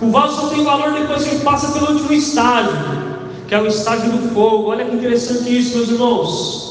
O 0.00 0.10
vaso 0.10 0.40
só 0.40 0.48
tem 0.48 0.64
valor 0.64 0.92
depois 0.92 1.22
que 1.24 1.34
ele 1.34 1.44
passa 1.44 1.72
pelo 1.72 1.92
último 1.92 2.12
estágio, 2.12 2.72
que 3.48 3.54
é 3.54 3.60
o 3.60 3.66
estágio 3.66 4.10
do 4.10 4.34
fogo. 4.34 4.70
Olha 4.70 4.84
que 4.84 4.96
interessante 4.96 5.56
isso, 5.56 5.76
meus 5.76 5.90
irmãos. 5.90 6.66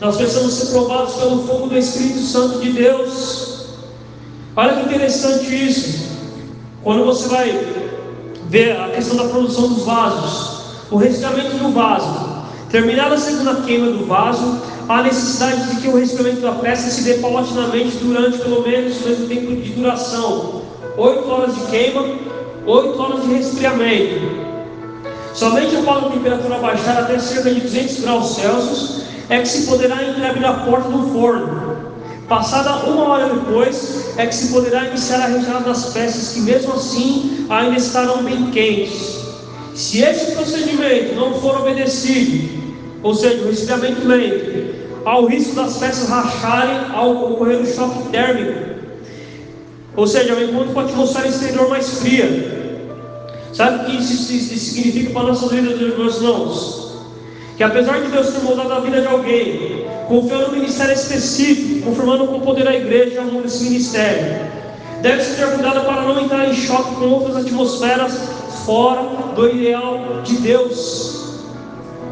Nós 0.00 0.16
precisamos 0.16 0.54
ser 0.54 0.66
provados 0.72 1.14
pelo 1.14 1.44
fogo 1.46 1.68
do 1.68 1.78
Espírito 1.78 2.20
Santo 2.20 2.58
de 2.60 2.72
Deus. 2.72 3.66
Olha 4.56 4.74
que 4.74 4.82
interessante 4.82 5.68
isso. 5.68 6.04
Quando 6.82 7.04
você 7.04 7.28
vai 7.28 7.66
ver 8.48 8.78
a 8.80 8.90
questão 8.90 9.16
da 9.16 9.24
produção 9.24 9.68
dos 9.68 9.84
vasos, 9.84 10.60
o 10.90 10.96
resfriamento 10.96 11.56
do 11.56 11.72
vaso, 11.72 12.44
terminada 12.70 13.14
a 13.14 13.18
segunda 13.18 13.62
queima 13.62 13.90
do 13.90 14.06
vaso, 14.06 14.60
há 14.88 15.02
necessidade 15.02 15.74
de 15.74 15.80
que 15.80 15.88
o 15.88 15.96
resfriamento 15.96 16.40
da 16.40 16.52
peça 16.52 16.90
se 16.90 17.02
dê 17.02 17.14
paulatinamente 17.14 17.96
durante 17.96 18.38
pelo 18.38 18.62
menos 18.62 19.00
o 19.00 19.08
mesmo 19.08 19.26
tempo 19.28 19.56
de 19.56 19.70
duração: 19.70 20.62
8 20.96 21.30
horas 21.30 21.54
de 21.54 21.60
queima, 21.66 22.04
8 22.66 23.00
horas 23.00 23.22
de 23.22 23.34
resfriamento. 23.34 24.43
Somente 25.34 25.74
após 25.74 26.04
a 26.04 26.08
temperatura 26.10 26.58
baixar 26.58 26.96
até 26.96 27.18
cerca 27.18 27.52
de 27.52 27.60
200 27.60 28.00
graus 28.02 28.36
Celsius 28.36 29.02
é 29.28 29.40
que 29.40 29.48
se 29.48 29.66
poderá 29.66 29.96
abrir 29.96 30.44
a 30.44 30.52
porta 30.52 30.88
do 30.88 31.12
forno. 31.12 31.92
Passada 32.28 32.86
uma 32.88 33.08
hora 33.08 33.34
depois, 33.34 34.14
é 34.16 34.26
que 34.26 34.34
se 34.34 34.52
poderá 34.52 34.86
iniciar 34.86 35.22
a 35.22 35.26
retirada 35.26 35.64
das 35.64 35.92
peças 35.92 36.32
que, 36.32 36.40
mesmo 36.40 36.72
assim, 36.74 37.46
ainda 37.50 37.76
estarão 37.76 38.22
bem 38.22 38.50
quentes. 38.50 39.24
Se 39.74 40.02
esse 40.02 40.32
procedimento 40.32 41.16
não 41.16 41.34
for 41.40 41.60
obedecido, 41.60 42.62
ou 43.02 43.12
seja, 43.12 43.42
o 43.42 43.48
resfriamento 43.48 44.06
lento, 44.06 45.02
ao 45.04 45.26
risco 45.26 45.56
das 45.56 45.76
peças 45.76 46.08
racharem 46.08 46.78
ao 46.94 47.32
ocorrer 47.32 47.60
o 47.60 47.66
choque 47.66 48.08
térmico, 48.10 48.74
ou 49.96 50.06
seja, 50.06 50.34
o 50.34 50.42
encontro 50.42 50.72
com 50.72 50.80
a 50.80 50.84
atmosfera 50.84 51.28
exterior 51.28 51.68
mais 51.68 51.98
fria. 51.98 52.53
Sabe 53.54 53.82
o 53.82 53.84
que 53.86 53.96
isso, 53.98 54.14
significa 54.14 55.10
para 55.10 55.22
a 55.22 55.26
nossa 55.26 55.46
vida, 55.46 55.76
meus 55.76 56.16
irmãos? 56.16 56.96
Que 57.56 57.62
apesar 57.62 58.00
de 58.00 58.10
Deus 58.10 58.30
ter 58.30 58.40
moldado 58.40 58.72
a 58.72 58.80
vida 58.80 59.00
de 59.00 59.06
alguém, 59.06 59.86
confiando 60.08 60.48
no 60.48 60.56
ministério 60.56 60.92
específico, 60.92 61.86
confirmando 61.86 62.26
com 62.26 62.38
o 62.38 62.40
poder 62.40 62.66
a 62.66 62.74
igreja 62.74 63.22
ao 63.22 63.42
desse 63.42 63.62
ministério, 63.62 64.40
deve 65.02 65.22
ser 65.22 65.46
cuidado 65.52 65.86
para 65.86 66.02
não 66.02 66.20
entrar 66.20 66.48
em 66.48 66.54
choque 66.54 66.96
com 66.96 67.04
outras 67.04 67.36
atmosferas 67.36 68.18
fora 68.66 69.02
do 69.36 69.48
ideal 69.48 70.22
de 70.24 70.36
Deus. 70.38 71.42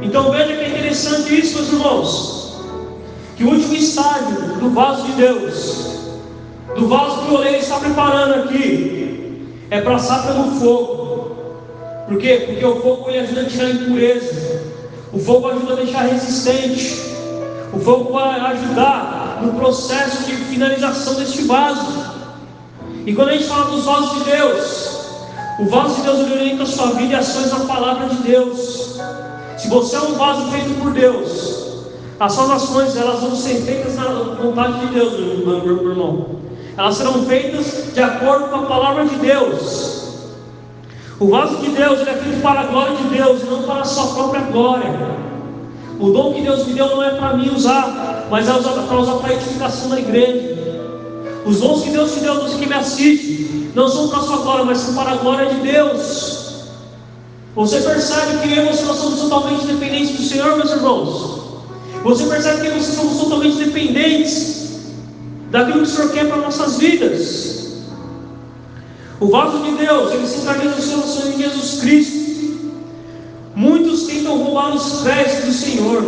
Então 0.01 0.31
veja 0.31 0.47
que 0.47 0.61
é 0.61 0.69
interessante 0.69 1.41
isso, 1.41 1.57
meus 1.57 1.73
irmãos. 1.73 2.53
Que 3.37 3.43
o 3.43 3.49
último 3.49 3.75
estágio 3.75 4.37
do 4.61 4.71
vaso 4.71 5.07
de 5.07 5.13
Deus, 5.13 5.97
do 6.77 6.87
vaso 6.87 7.23
que 7.23 7.33
o 7.33 7.35
oleiro 7.35 7.59
está 7.59 7.81
preparando 7.81 8.45
aqui, 8.45 9.43
é 9.71 9.81
passar 9.81 10.25
pelo 10.29 10.53
fogo. 10.61 11.02
Por 12.13 12.21
quê? 12.21 12.45
Porque 12.47 12.65
o 12.67 12.77
fogo 12.83 13.09
ele 13.09 13.21
ajuda 13.21 13.41
a 13.41 13.45
tirar 13.47 13.65
a 13.69 13.71
impureza. 13.71 14.61
O 15.15 15.19
fogo 15.19 15.49
ajuda 15.49 15.73
a 15.73 15.77
deixar 15.77 16.03
resistente. 16.03 17.01
O 17.73 17.81
fogo 17.81 18.13
vai 18.13 18.39
ajudar 18.39 19.41
no 19.43 19.55
processo 19.55 20.25
de 20.25 20.33
finalização 20.33 21.15
deste 21.15 21.45
vaso. 21.45 22.05
E 23.07 23.15
quando 23.15 23.31
a 23.31 23.33
gente 23.33 23.45
fala 23.45 23.71
dos 23.71 23.87
vasos 23.87 24.19
de 24.19 24.31
Deus, 24.31 24.99
o 25.59 25.65
vaso 25.71 25.95
de 25.95 26.03
Deus 26.03 26.19
orienta 26.31 26.63
a 26.65 26.67
sua 26.67 26.89
vida 26.89 27.15
e 27.15 27.17
ações 27.17 27.51
na 27.51 27.61
palavra 27.61 28.11
de 28.11 28.17
Deus. 28.17 29.01
Se 29.57 29.69
você 29.69 29.97
é 29.97 30.01
um 30.01 30.13
vaso 30.13 30.51
feito 30.51 30.83
por 30.83 30.93
Deus, 30.93 31.87
as 32.21 32.33
suas 32.35 32.51
ações 32.51 32.95
elas 32.95 33.21
vão 33.21 33.35
ser 33.35 33.63
feitas 33.63 33.95
na 33.95 34.05
vontade 34.05 34.81
de 34.81 34.87
Deus, 34.89 35.19
meu 35.19 35.91
irmão. 35.91 36.27
Elas 36.77 36.95
serão 36.95 37.25
feitas 37.25 37.95
de 37.95 38.03
acordo 38.03 38.51
com 38.51 38.57
a 38.57 38.67
palavra 38.67 39.07
de 39.07 39.17
Deus. 39.17 40.02
O 41.21 41.29
vaso 41.29 41.59
de 41.59 41.69
Deus 41.69 42.01
é 42.01 42.15
feito 42.15 42.43
para 42.43 42.61
a 42.61 42.65
glória 42.65 42.97
de 42.97 43.05
Deus, 43.05 43.45
não 43.45 43.63
para 43.63 43.81
a 43.81 43.85
sua 43.85 44.07
própria 44.15 44.41
glória. 44.43 44.91
O 46.01 46.11
dom 46.11 46.35
que 46.35 46.43
Deus 46.43 46.67
me 46.67 46.75
deu 46.75 46.89
não 46.89 47.03
é 47.03 47.11
para 47.11 47.37
mim 47.37 47.51
usar, 47.55 48.27
mas 48.31 48.49
é 48.49 48.53
para 48.53 48.99
usar 48.99 49.15
para 49.15 49.31
a 49.31 49.35
edificação 49.35 49.91
da 49.91 50.01
igreja. 50.01 50.59
Os 51.45 51.61
dons 51.61 51.83
que 51.83 51.91
Deus 51.91 52.13
te 52.13 52.21
deu, 52.21 52.41
você 52.43 52.59
que 52.59 52.67
me 52.67 52.75
assiste, 52.75 53.71
não 53.75 53.89
são 53.89 54.09
para 54.09 54.19
a 54.19 54.23
sua 54.23 54.37
glória, 54.39 54.65
mas 54.65 54.79
são 54.79 54.95
para 54.95 55.13
a 55.13 55.17
glória 55.17 55.55
de 55.55 55.61
Deus. 55.61 56.43
Você 57.55 57.81
percebe 57.81 58.39
que 58.39 58.55
eu 58.57 58.65
e 58.65 58.69
você 58.69 58.85
nós 58.85 58.97
somos 58.97 59.21
totalmente 59.21 59.67
dependentes 59.67 60.17
do 60.17 60.23
Senhor, 60.23 60.57
meus 60.57 60.71
irmãos? 60.71 61.43
Você 62.03 62.25
percebe 62.25 62.63
que 62.63 62.67
eu 62.69 62.77
e 62.77 62.81
você 62.81 62.93
somos 62.97 63.19
totalmente 63.19 63.57
dependentes 63.57 64.81
daquilo 65.51 65.83
que 65.83 65.83
o 65.83 65.87
Senhor 65.87 66.13
quer 66.13 66.29
para 66.29 66.39
nossas 66.39 66.79
vidas. 66.79 67.62
O 69.23 69.29
vaso 69.29 69.63
de 69.63 69.71
Deus, 69.77 70.13
ele 70.13 70.27
centraliza 70.27 70.75
o 70.75 70.83
seu 70.83 70.97
relacionamento 70.97 71.39
em 71.39 71.43
Jesus 71.45 71.81
Cristo. 71.81 72.23
Muitos 73.55 74.03
tentam 74.03 74.43
roubar 74.43 74.75
os 74.75 75.03
pés 75.03 75.45
do 75.45 75.53
Senhor. 75.53 76.03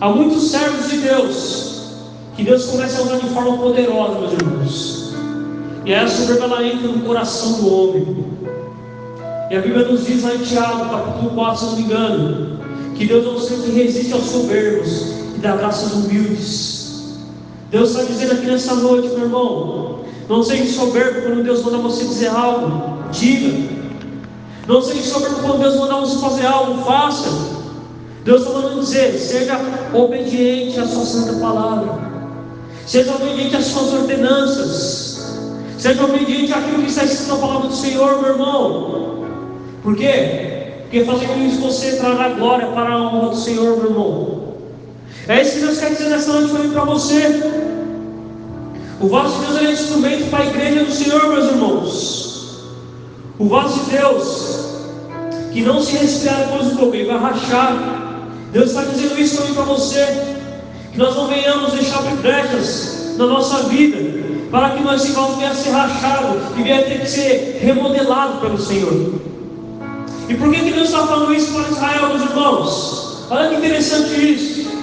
Há 0.00 0.10
muitos 0.10 0.52
servos 0.52 0.88
de 0.88 0.98
Deus 0.98 1.88
que 2.36 2.44
Deus 2.44 2.66
começa 2.66 3.00
a 3.00 3.04
usar 3.04 3.16
de 3.16 3.28
forma 3.30 3.58
poderosa, 3.58 4.20
meus 4.20 4.32
irmãos. 4.32 5.14
E 5.84 5.92
essa 5.92 6.24
soberba 6.24 6.64
entra 6.64 6.86
no 6.86 7.04
coração 7.04 7.54
do 7.54 7.74
homem. 7.74 8.26
E 9.50 9.56
a 9.56 9.60
Bíblia 9.60 9.88
nos 9.88 10.06
diz 10.06 10.22
lá 10.22 10.36
em 10.36 10.38
Tiago, 10.38 10.88
capítulo 10.88 11.30
4, 11.30 11.58
se 11.58 11.64
não 11.64 11.76
me 11.76 11.82
engano, 11.82 12.60
que 12.94 13.06
Deus 13.06 13.24
não 13.24 13.40
sempre 13.40 13.72
resiste 13.72 14.12
aos 14.12 14.26
soberbos 14.26 15.02
e 15.34 15.40
dá 15.40 15.56
graça 15.56 15.82
aos 15.82 15.94
humildes. 15.94 16.73
Deus 17.70 17.90
está 17.90 18.02
dizendo 18.04 18.32
aqui 18.32 18.46
nessa 18.46 18.74
noite, 18.74 19.08
meu 19.08 19.22
irmão, 19.22 20.00
não 20.28 20.42
seja 20.42 20.72
soberbo 20.72 21.22
quando 21.22 21.42
Deus 21.42 21.62
manda 21.64 21.78
você 21.78 22.04
dizer 22.04 22.28
algo, 22.28 22.98
diga. 23.10 23.74
Não 24.66 24.80
seja 24.80 25.02
soberbo 25.02 25.40
quando 25.42 25.60
Deus 25.60 25.76
manda 25.76 26.00
você 26.00 26.18
fazer 26.18 26.46
algo, 26.46 26.82
faça. 26.84 27.28
Deus 28.24 28.40
está 28.42 28.54
mandando 28.54 28.80
dizer, 28.80 29.18
seja 29.18 29.60
obediente 29.92 30.80
à 30.80 30.86
sua 30.86 31.04
santa 31.04 31.38
palavra. 31.38 31.98
Seja 32.86 33.14
obediente 33.14 33.56
às 33.56 33.64
suas 33.66 33.92
ordenanças. 33.92 35.04
Seja 35.76 36.02
obediente 36.04 36.52
àquilo 36.52 36.82
que 36.82 36.88
está 36.88 37.04
escrito 37.04 37.34
na 37.34 37.36
palavra 37.36 37.68
do 37.68 37.74
Senhor, 37.74 38.22
meu 38.22 38.30
irmão. 38.30 39.24
Por 39.82 39.94
quê? 39.94 40.54
Porque 40.82 41.04
fazendo 41.04 41.46
isso 41.46 41.60
você 41.60 41.96
trará 41.96 42.30
glória 42.30 42.68
para 42.68 42.90
a 42.90 43.02
honra 43.02 43.28
do 43.28 43.36
Senhor, 43.36 43.76
meu 43.76 43.90
irmão. 43.90 44.43
É 45.26 45.40
isso 45.40 45.52
que 45.52 45.60
Deus 45.60 45.78
quer 45.78 45.90
dizer 45.90 46.10
nessa 46.10 46.32
noite 46.32 46.52
também 46.52 46.70
para 46.70 46.84
você. 46.84 47.42
O 49.00 49.08
vaso 49.08 49.38
de 49.38 49.46
Deus 49.46 49.56
é 49.56 49.68
um 49.68 49.72
instrumento 49.72 50.30
para 50.30 50.44
a 50.44 50.46
igreja 50.46 50.84
do 50.84 50.92
Senhor, 50.92 51.28
meus 51.28 51.46
irmãos. 51.46 52.64
O 53.38 53.48
vaso 53.48 53.84
de 53.84 53.90
Deus, 53.90 54.66
que 55.52 55.62
não 55.62 55.80
se 55.80 55.96
resfriar 55.96 56.40
depois 56.40 56.68
do 56.68 56.78
fogo, 56.78 56.94
ele 56.94 57.08
vai 57.08 57.18
rachar. 57.18 58.20
Deus 58.52 58.70
está 58.70 58.84
dizendo 58.84 59.18
isso 59.18 59.38
também 59.38 59.54
para 59.54 59.64
você. 59.64 60.06
Que 60.92 60.98
nós 60.98 61.16
não 61.16 61.26
venhamos 61.26 61.72
deixar 61.72 62.02
brechas 62.16 63.16
na 63.16 63.26
nossa 63.26 63.64
vida, 63.64 63.96
para 64.50 64.70
que 64.70 64.84
nós 64.84 65.08
vamos 65.08 65.36
venha 65.36 65.50
a 65.50 65.54
ser 65.54 65.70
rachado 65.70 66.38
e 66.56 66.62
venha 66.62 66.82
ter 66.82 67.00
que 67.00 67.08
ser 67.08 67.60
remodelado 67.62 68.40
pelo 68.40 68.60
Senhor. 68.60 69.14
E 70.28 70.34
por 70.34 70.52
que, 70.52 70.60
que 70.60 70.72
Deus 70.72 70.88
está 70.88 71.06
falando 71.06 71.34
isso 71.34 71.52
para 71.52 71.70
Israel, 71.70 72.08
meus 72.08 72.22
irmãos? 72.22 73.26
Olha 73.30 73.48
que 73.48 73.56
interessante 73.56 74.32
isso. 74.32 74.73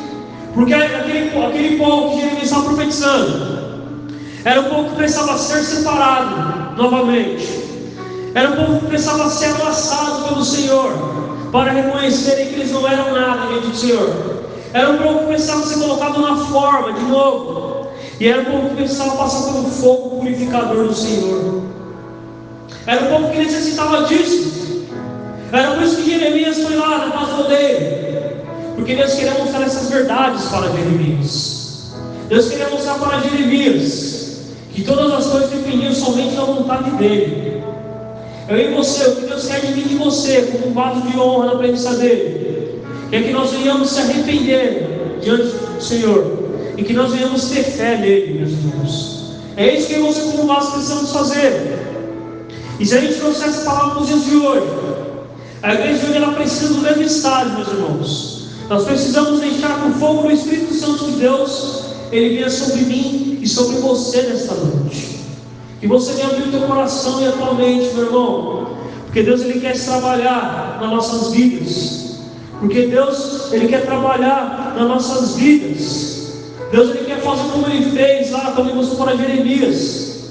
Porque 0.53 0.73
aquele, 0.73 1.29
aquele 1.29 1.77
povo 1.77 2.09
que 2.09 2.21
Jeremias 2.21 2.43
estava 2.43 2.65
profetizando 2.65 3.61
era 4.43 4.61
um 4.61 4.63
povo 4.65 4.89
que 4.89 4.95
precisava 4.95 5.37
ser 5.37 5.63
separado 5.63 6.75
novamente. 6.75 7.61
Era 8.33 8.49
um 8.49 8.55
povo 8.55 8.79
que 8.79 8.85
precisava 8.87 9.29
ser 9.29 9.51
abraçado 9.51 10.29
pelo 10.29 10.43
Senhor 10.43 10.91
para 11.51 11.71
reconhecerem 11.71 12.47
que 12.47 12.55
eles 12.55 12.71
não 12.71 12.87
eram 12.87 13.13
nada 13.13 13.47
diante 13.47 13.67
do 13.67 13.75
Senhor. 13.75 14.41
Era 14.73 14.89
um 14.89 14.97
povo 14.97 15.19
que 15.19 15.25
precisava 15.25 15.65
ser 15.65 15.79
colocado 15.79 16.21
na 16.21 16.37
forma 16.37 16.93
de 16.93 17.01
novo. 17.03 17.87
E 18.19 18.27
era 18.27 18.41
um 18.41 18.45
povo 18.45 18.69
que 18.69 18.75
precisava 18.75 19.17
passar 19.17 19.51
pelo 19.51 19.69
fogo 19.69 20.19
purificador 20.21 20.87
do 20.87 20.93
Senhor. 20.93 21.63
Era 22.87 23.03
um 23.03 23.07
povo 23.09 23.31
que 23.31 23.37
necessitava 23.37 24.05
disso. 24.05 24.85
Era 25.51 25.71
por 25.71 25.83
isso 25.83 25.97
que 25.97 26.09
Jeremias 26.09 26.59
foi 26.59 26.75
lá 26.77 26.97
na 26.99 27.11
casa 27.11 27.43
oleiro. 27.43 28.10
Porque 28.81 28.95
Deus 28.95 29.13
queria 29.13 29.35
mostrar 29.35 29.61
essas 29.61 29.91
verdades 29.91 30.43
para 30.45 30.71
Jeremias. 30.71 31.91
Deus 32.27 32.49
queria 32.49 32.67
mostrar 32.67 32.95
para 32.95 33.19
Jeremias 33.19 34.41
que 34.73 34.81
todas 34.81 35.13
as 35.13 35.27
coisas 35.27 35.51
dependiam 35.51 35.93
somente 35.93 36.35
da 36.35 36.45
vontade 36.45 36.89
dele. 36.97 37.61
Eu 38.49 38.57
e 38.57 38.73
você, 38.73 39.07
o 39.07 39.15
que 39.17 39.27
Deus 39.27 39.47
quer 39.47 39.61
de 39.61 39.73
mim 39.75 39.83
de 39.83 39.95
você, 39.97 40.49
como 40.51 40.69
um 40.69 40.73
vaso 40.73 41.01
de 41.01 41.15
honra 41.15 41.45
na 41.45 41.55
presença 41.59 41.93
dele, 41.97 42.81
é 43.11 43.21
que 43.21 43.31
nós 43.31 43.51
venhamos 43.51 43.87
se 43.91 43.99
arrepender 43.99 45.19
diante 45.21 45.43
do 45.43 45.79
Senhor 45.79 46.49
e 46.75 46.83
que 46.83 46.93
nós 46.93 47.13
venhamos 47.13 47.49
ter 47.49 47.61
fé 47.61 47.97
nele, 47.97 48.39
meus 48.39 48.49
irmãos. 48.49 49.35
É 49.57 49.75
isso 49.75 49.89
que 49.89 49.99
você, 49.99 50.21
como 50.21 50.47
vaso, 50.47 50.71
precisamos 50.71 51.11
fazer. 51.11 51.77
E 52.79 52.85
se 52.87 52.97
a 52.97 52.99
gente 52.99 53.19
trouxer 53.19 53.49
essa 53.49 53.61
palavra 53.61 53.99
nos 53.99 54.07
dias 54.07 54.25
de 54.25 54.37
hoje, 54.37 54.65
a 55.61 55.71
igreja 55.75 55.99
de 55.99 56.05
hoje 56.07 56.17
ela 56.17 56.33
precisa 56.33 56.73
do 56.73 56.81
mesmo 56.81 57.03
estágio, 57.03 57.53
meus 57.53 57.67
irmãos. 57.67 58.30
Nós 58.71 58.85
precisamos 58.85 59.41
deixar 59.41 59.81
que 59.81 59.89
o 59.89 59.93
fogo 59.95 60.21
do 60.21 60.31
Espírito 60.31 60.73
Santo 60.73 61.03
de 61.03 61.19
Deus 61.19 61.87
ele 62.09 62.35
venha 62.35 62.49
sobre 62.49 62.83
mim 62.83 63.39
e 63.41 63.45
sobre 63.45 63.75
você 63.79 64.21
nesta 64.21 64.53
noite. 64.53 65.19
Que 65.81 65.87
você 65.87 66.13
venha 66.13 66.27
abrir 66.27 66.43
o 66.43 66.51
teu 66.51 66.61
coração 66.61 67.21
e 67.21 67.27
a 67.27 67.33
tua 67.33 67.53
mente, 67.53 67.93
meu 67.93 68.05
irmão. 68.05 68.77
Porque 69.03 69.23
Deus 69.23 69.41
ele 69.41 69.59
quer 69.59 69.77
trabalhar 69.77 70.77
nas 70.79 70.89
nossas 70.89 71.33
vidas. 71.33 72.19
Porque 72.61 72.85
Deus 72.85 73.51
ele 73.51 73.67
quer 73.67 73.85
trabalhar 73.85 74.73
nas 74.77 74.87
nossas 74.87 75.35
vidas. 75.35 76.31
Deus 76.71 76.91
ele 76.91 77.03
quer 77.07 77.19
fazer 77.19 77.49
como 77.51 77.67
ele 77.67 77.91
fez 77.91 78.31
lá 78.31 78.53
quando 78.55 78.69
ele 78.69 78.77
mostrou 78.77 79.05
para 79.05 79.17
Jeremias. 79.17 80.29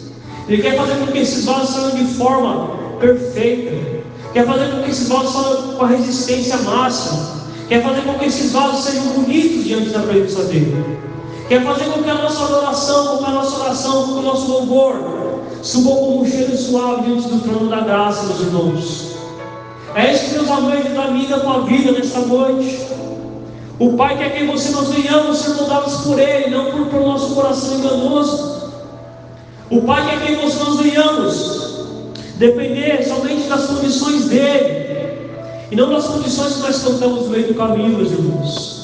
Ele 0.48 0.62
quer 0.62 0.78
fazer 0.78 0.94
com 0.94 1.08
que 1.08 1.18
esses 1.18 1.44
vasos 1.44 1.74
saiam 1.74 1.90
de 1.90 2.14
forma 2.14 2.70
perfeita. 2.98 4.00
Quer 4.32 4.46
fazer 4.46 4.70
com 4.70 4.82
que 4.82 4.90
esses 4.92 5.08
vasos 5.10 5.30
saiam 5.30 5.74
com 5.74 5.84
a 5.84 5.88
resistência 5.88 6.56
máxima. 6.56 7.39
Quer 7.70 7.84
fazer 7.84 8.02
com 8.02 8.14
que 8.14 8.24
esses 8.24 8.50
vasos 8.50 8.84
sejam 8.84 9.04
bonitos 9.12 9.62
diante 9.62 9.90
da 9.90 10.00
presença 10.00 10.42
dele. 10.42 10.98
Quer 11.48 11.62
fazer 11.62 11.84
com 11.84 12.02
que 12.02 12.10
a 12.10 12.14
nossa 12.14 12.42
adoração, 12.42 13.06
com 13.06 13.18
que 13.18 13.30
a 13.30 13.32
nossa 13.32 13.60
oração, 13.60 14.08
com 14.08 14.14
que 14.14 14.18
o 14.18 14.22
nosso 14.22 14.50
louvor 14.50 15.40
suba 15.62 15.90
como 15.90 16.22
um 16.22 16.28
cheiro 16.28 16.56
suave 16.56 17.02
diante 17.02 17.28
do 17.28 17.38
trono 17.38 17.70
da 17.70 17.82
graça, 17.82 18.24
meus 18.24 18.40
irmãos. 18.40 19.10
É 19.94 20.12
isso 20.12 20.24
que 20.24 20.30
Deus 20.32 20.50
almeja 20.50 20.88
da 20.88 21.12
minha 21.12 21.26
e 21.26 21.28
da 21.28 21.38
tua 21.38 21.60
vida 21.60 21.92
nesta 21.92 22.18
noite. 22.22 22.88
O 23.78 23.92
Pai 23.92 24.18
quer 24.18 24.36
que 24.36 24.46
você 24.46 24.70
nós 24.70 24.88
venhamos 24.88 25.38
ser 25.38 25.54
moldados 25.54 25.94
por 25.98 26.18
Ele, 26.18 26.50
não 26.50 26.72
por, 26.72 26.86
por 26.86 27.00
nosso 27.02 27.36
coração 27.36 27.78
enganoso. 27.78 28.72
O 29.70 29.82
Pai 29.82 30.08
quer 30.08 30.26
que 30.26 30.44
você 30.44 30.58
nós 30.58 30.76
venhamos 30.80 31.60
depender 32.34 33.06
somente 33.06 33.48
das 33.48 33.66
condições 33.66 34.24
dEle, 34.24 34.89
e 35.70 35.76
não 35.76 35.88
das 35.88 36.06
condições 36.06 36.54
que 36.54 36.60
nós 36.62 36.82
cantamos 36.82 37.22
no 37.24 37.28
meio 37.28 37.46
do 37.46 37.54
caminho, 37.54 37.96
meus 37.96 38.10
irmãos. 38.10 38.80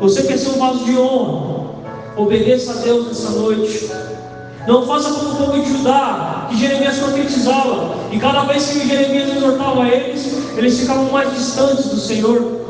Você 0.00 0.22
quer 0.22 0.38
ser 0.38 0.50
um 0.50 0.58
vaso 0.58 0.84
de 0.84 0.96
honra. 0.96 1.70
Obedeça 2.16 2.72
a 2.72 2.76
Deus 2.76 3.08
nessa 3.08 3.30
noite. 3.30 3.90
Não 4.68 4.86
faça 4.86 5.10
como 5.12 5.30
o 5.32 5.36
povo 5.36 5.60
de 5.60 5.68
Judá, 5.68 6.46
que 6.48 6.58
Jeremias 6.58 6.98
profetizava. 6.98 7.96
E 8.12 8.18
cada 8.18 8.42
vez 8.44 8.66
que 8.68 8.86
Jeremias 8.86 9.36
exortava 9.36 9.88
eles, 9.88 10.32
eles 10.56 10.78
ficavam 10.78 11.10
mais 11.10 11.34
distantes 11.34 11.86
do 11.86 11.96
Senhor. 11.96 12.60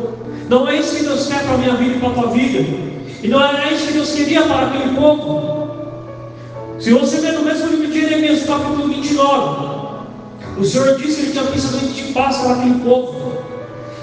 Não 0.49 0.67
é 0.69 0.79
isso 0.79 0.97
que 0.97 1.03
Deus 1.03 1.27
quer 1.27 1.45
para 1.45 1.55
a 1.55 1.59
minha 1.59 1.75
vida 1.75 1.97
e 1.97 1.99
para 2.01 2.09
a 2.09 2.13
tua 2.13 2.27
vida. 2.29 2.59
E 3.23 3.29
não 3.29 3.43
era 3.43 3.71
isso 3.71 3.87
que 3.87 3.93
Deus 3.93 4.11
queria 4.13 4.43
para 4.43 4.67
aquele 4.67 4.97
povo. 4.97 5.71
Se 6.79 6.93
você 6.93 7.21
ver 7.21 7.35
no 7.35 7.45
mesmo 7.45 7.69
livro 7.69 7.89
de 7.89 8.01
Jeremias, 8.01 8.45
capítulo 8.45 8.89
29, 8.89 9.70
o 10.61 10.65
Senhor 10.65 10.97
disse 10.97 11.17
que 11.17 11.23
ele 11.23 11.33
tinha 11.33 11.45
pensamento 11.45 11.93
de 11.93 12.13
paz 12.13 12.37
para 12.37 12.53
aquele 12.53 12.81
povo. 12.81 13.33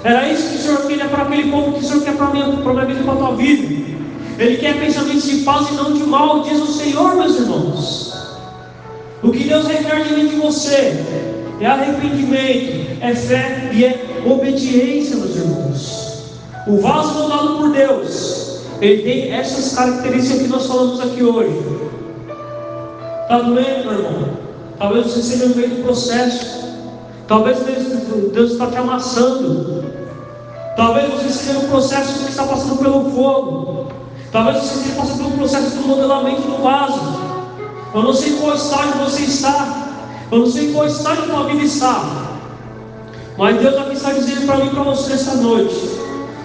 Era 0.02 0.28
isso 0.28 0.50
que 0.50 0.56
o 0.56 0.58
Senhor 0.58 0.86
queria 0.86 1.06
para 1.06 1.22
aquele 1.22 1.50
povo, 1.50 1.72
que 1.74 1.84
o 1.84 1.84
Senhor 1.84 2.02
quer 2.02 2.16
para 2.16 2.26
a 2.26 2.30
minha, 2.30 2.48
para 2.48 2.70
a 2.70 2.74
minha 2.74 2.86
vida 2.86 3.04
para 3.04 3.12
a 3.12 3.16
tua 3.16 3.36
vida. 3.36 3.98
Ele 4.38 4.56
quer 4.56 4.78
pensamentos 4.80 5.24
de 5.24 5.36
paz 5.38 5.68
e 5.70 5.74
não 5.74 5.92
de 5.92 6.02
mal, 6.02 6.42
diz 6.42 6.60
o 6.60 6.66
Senhor, 6.66 7.14
meus 7.14 7.38
irmãos. 7.38 8.12
O 9.22 9.30
que 9.30 9.44
Deus 9.44 9.66
requer 9.66 10.04
de 10.04 10.14
mim 10.14 10.28
de 10.28 10.36
você 10.36 11.04
é 11.60 11.66
arrependimento, 11.66 12.98
é 13.00 13.14
fé 13.14 13.70
e 13.72 13.84
é 13.84 14.22
obediência, 14.26 15.16
meus 15.16 15.36
irmãos. 15.36 16.22
O 16.66 16.80
vaso 16.80 17.14
moldado 17.14 17.56
por 17.56 17.72
Deus, 17.72 18.62
ele 18.80 19.02
tem 19.02 19.32
essas 19.32 19.74
características 19.74 20.42
que 20.42 20.48
nós 20.48 20.66
falamos 20.66 21.00
aqui 21.00 21.22
hoje. 21.22 21.56
Está 23.22 23.40
doendo, 23.40 23.84
meu 23.84 23.92
irmão? 23.92 24.47
Talvez 24.78 25.06
você 25.06 25.22
seja 25.22 25.46
no 25.46 25.56
meio 25.56 25.70
do 25.70 25.82
processo. 25.82 26.68
Talvez 27.26 27.58
Deus 28.32 28.52
está 28.52 28.68
te 28.68 28.76
amassando. 28.76 29.84
Talvez 30.76 31.10
você 31.12 31.26
esteja 31.26 31.54
no 31.54 31.68
processo 31.68 32.24
que 32.24 32.30
está 32.30 32.44
passando 32.44 32.78
pelo 32.78 33.10
fogo. 33.10 33.86
Talvez 34.30 34.58
você 34.58 34.74
esteja 34.76 34.94
passando 34.94 35.18
pelo 35.24 35.30
processo 35.32 35.76
do 35.76 35.88
modelamento 35.88 36.42
do 36.42 36.62
vaso. 36.62 37.00
Eu 37.92 38.02
não 38.02 38.14
sei 38.14 38.34
qual 38.34 38.54
estágio 38.54 39.04
você 39.04 39.22
está. 39.22 39.88
Eu 40.30 40.38
não 40.40 40.46
sei 40.46 40.72
qual 40.72 40.86
estágio 40.86 41.24
tua 41.24 41.44
vida 41.44 41.64
está. 41.64 42.28
Mas 43.36 43.60
Deus 43.60 43.76
aqui 43.76 43.94
está 43.94 44.12
dizendo 44.12 44.46
para 44.46 44.56
mim 44.58 44.66
e 44.66 44.70
para 44.70 44.82
você 44.84 45.12
esta 45.12 45.34
noite. 45.34 45.98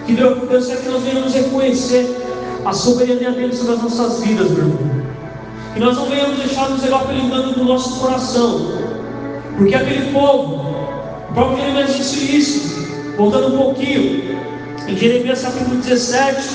Que 0.06 0.14
Deus, 0.14 0.48
Deus 0.48 0.66
quer 0.66 0.80
que 0.82 0.88
nós 0.88 1.02
venhamos 1.02 1.32
reconhecer 1.32 2.16
a 2.64 2.72
soberania 2.72 3.30
dele 3.30 3.54
sobre 3.54 3.74
as 3.74 3.82
nossas 3.82 4.20
vidas, 4.22 4.50
meu 4.50 4.58
irmão. 4.58 4.93
Que 5.74 5.80
nós 5.80 5.96
não 5.96 6.06
venhamos 6.06 6.38
deixar 6.38 6.70
nos 6.70 6.82
levar 6.82 7.06
pelo 7.06 7.52
do 7.52 7.64
nosso 7.64 8.00
coração. 8.00 8.72
Porque 9.58 9.74
aquele 9.74 10.12
povo 10.12 10.64
o 11.30 11.34
próprio 11.34 11.58
Jeremias 11.58 11.96
disse 11.96 12.36
isso, 12.36 12.88
voltando 13.16 13.56
um 13.56 13.58
pouquinho, 13.58 14.38
em 14.86 14.96
Jeremias 14.96 15.42
capítulo 15.42 15.78
17, 15.78 16.48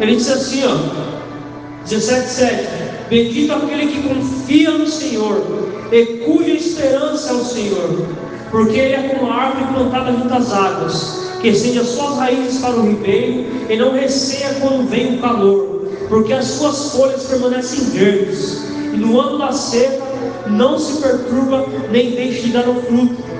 ele 0.00 0.16
disse 0.16 0.32
assim, 0.32 0.62
ó, 0.64 1.84
17, 1.84 2.28
7, 2.30 2.68
Bendito 3.10 3.52
aquele 3.52 3.88
que 3.88 4.08
confia 4.08 4.70
no 4.70 4.86
Senhor 4.86 5.68
e 5.92 6.04
cuja 6.24 6.50
esperança 6.50 7.30
é 7.30 7.34
o 7.34 7.44
Senhor, 7.44 8.06
porque 8.50 8.78
ele 8.78 8.94
é 8.94 9.08
como 9.08 9.30
a 9.30 9.34
árvore 9.34 9.74
plantada 9.74 10.12
junto 10.12 10.32
às 10.32 10.50
águas, 10.50 11.30
que 11.42 11.48
estende 11.48 11.80
as 11.80 11.88
suas 11.88 12.16
raízes 12.16 12.58
para 12.62 12.74
o 12.74 12.88
ribeiro 12.88 13.44
e 13.68 13.76
não 13.76 13.92
receia 13.92 14.54
quando 14.60 14.88
vem 14.88 15.16
o 15.16 15.20
calor, 15.20 15.75
porque 16.08 16.32
as 16.32 16.46
suas 16.46 16.92
folhas 16.92 17.24
permanecem 17.24 17.84
verdes, 17.90 18.64
e 18.92 18.96
no 18.96 19.20
ano 19.20 19.38
da 19.38 19.52
seca 19.52 20.04
não 20.48 20.78
se 20.78 21.00
perturba 21.02 21.66
nem 21.90 22.12
deixa 22.12 22.42
de 22.42 22.52
dar 22.52 22.68
o 22.68 22.80
fruto 22.82 23.36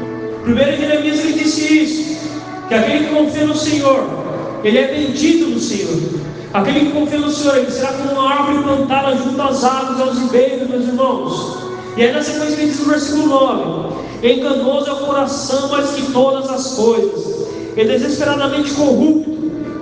Primeiro 0.47 0.77
Jeremias 0.77 1.19
ele 1.19 1.33
disse 1.33 1.83
isso, 1.83 2.29
que 2.69 2.75
aquele 2.75 3.07
que 3.09 3.15
confia 3.17 3.47
no 3.47 3.57
Senhor, 3.57 4.05
ele 4.63 4.79
é 4.79 4.95
bendito 4.95 5.47
no 5.51 5.59
Senhor. 5.59 6.21
Aquele 6.55 6.87
que 6.87 6.93
confia 6.93 7.19
no 7.19 7.33
Senhor, 7.33 7.57
ele 7.57 7.69
será 7.69 7.89
como 7.95 8.13
uma 8.13 8.31
árvore 8.33 8.63
plantada 8.63 9.17
junto 9.17 9.43
às 9.43 9.65
águas, 9.65 10.01
aos 10.01 10.19
ribeiros, 10.21 10.69
meus 10.69 10.87
irmãos. 10.87 11.57
E 11.97 12.03
aí 12.05 12.13
na 12.13 12.23
sequência 12.23 12.61
ele 12.61 12.71
diz 12.71 12.79
no 12.79 12.85
versículo 12.85 13.27
9: 13.27 13.97
Enganoso 14.23 14.89
é 14.89 14.93
o 14.93 14.97
coração 14.99 15.69
mais 15.69 15.91
que 15.91 16.13
todas 16.13 16.49
as 16.49 16.75
coisas, 16.75 17.49
e 17.77 17.85
desesperadamente 17.85 18.71
corrupto, 18.71 19.37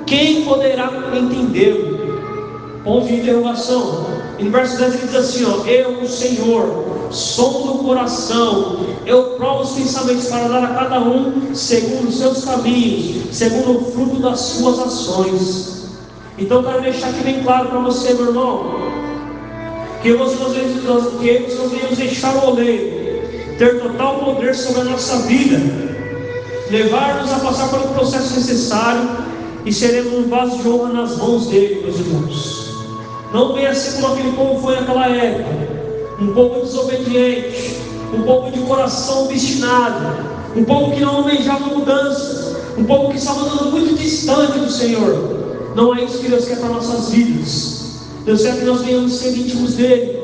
quem 0.06 0.46
poderá 0.46 0.90
entendê-lo? 1.14 1.93
Ponto 2.84 3.06
de 3.06 3.14
interrogação. 3.14 4.06
E 4.38 4.44
no 4.44 4.50
verso 4.50 4.76
10 4.76 4.94
ele 4.94 5.06
diz 5.06 5.14
assim: 5.16 5.44
ó, 5.44 5.64
Eu, 5.66 6.02
o 6.02 6.08
Senhor, 6.08 6.84
som 7.10 7.62
do 7.62 7.84
coração, 7.84 8.80
eu 9.06 9.36
provo 9.36 9.62
os 9.62 9.72
pensamentos 9.72 10.26
para 10.26 10.48
dar 10.48 10.64
a 10.64 10.74
cada 10.74 11.00
um 11.00 11.54
segundo 11.54 12.08
os 12.08 12.18
seus 12.18 12.44
caminhos, 12.44 13.34
segundo 13.34 13.78
o 13.78 13.92
fruto 13.92 14.16
das 14.16 14.40
suas 14.40 14.78
ações. 14.78 15.84
Então 16.36 16.62
quero 16.62 16.82
deixar 16.82 17.08
aqui 17.08 17.22
bem 17.24 17.42
claro 17.42 17.68
para 17.68 17.78
você, 17.78 18.12
meu 18.12 18.26
irmão, 18.26 18.64
que 20.02 20.12
nós, 20.12 20.32
que 20.32 20.86
nós 20.86 21.70
devemos 21.70 21.96
deixar 21.96 22.34
o 22.34 22.50
oleiro 22.50 23.04
ter 23.58 23.80
total 23.80 24.18
poder 24.18 24.54
sobre 24.54 24.80
a 24.82 24.84
nossa 24.84 25.18
vida, 25.18 25.60
levar-nos 26.70 27.32
a 27.32 27.38
passar 27.38 27.68
pelo 27.68 27.94
processo 27.94 28.34
necessário 28.34 29.08
e 29.64 29.72
seremos 29.72 30.12
um 30.12 30.28
vaso 30.28 30.58
de 30.58 30.68
honra 30.68 30.92
nas 30.92 31.16
mãos 31.16 31.46
dele, 31.46 31.82
meus 31.82 31.98
irmãos. 32.00 32.63
Não 33.34 33.52
venha 33.52 33.74
ser 33.74 34.00
como 34.00 34.14
aquele 34.14 34.30
povo 34.30 34.62
foi 34.62 34.76
naquela 34.76 35.08
época 35.08 35.74
um 36.20 36.32
povo 36.32 36.60
desobediente, 36.60 37.80
um 38.16 38.22
povo 38.22 38.52
de 38.52 38.60
coração 38.60 39.24
obstinado, 39.24 40.06
um 40.54 40.62
povo 40.62 40.92
que 40.92 41.00
não 41.00 41.16
almejava 41.16 41.66
mudança, 41.66 42.62
um 42.78 42.84
povo 42.84 43.10
que 43.10 43.16
estava 43.16 43.40
andando 43.40 43.72
muito 43.72 43.96
distante 43.96 44.56
do 44.60 44.70
Senhor. 44.70 45.72
Não 45.74 45.92
é 45.96 46.04
isso 46.04 46.18
que 46.18 46.28
Deus 46.28 46.44
quer 46.44 46.60
para 46.60 46.68
nossas 46.68 47.10
vidas. 47.10 48.04
Deus 48.24 48.42
quer 48.42 48.56
que 48.56 48.64
nós 48.64 48.82
venhamos 48.82 49.12
ser 49.14 49.36
íntimos 49.36 49.74
dEle. 49.74 50.16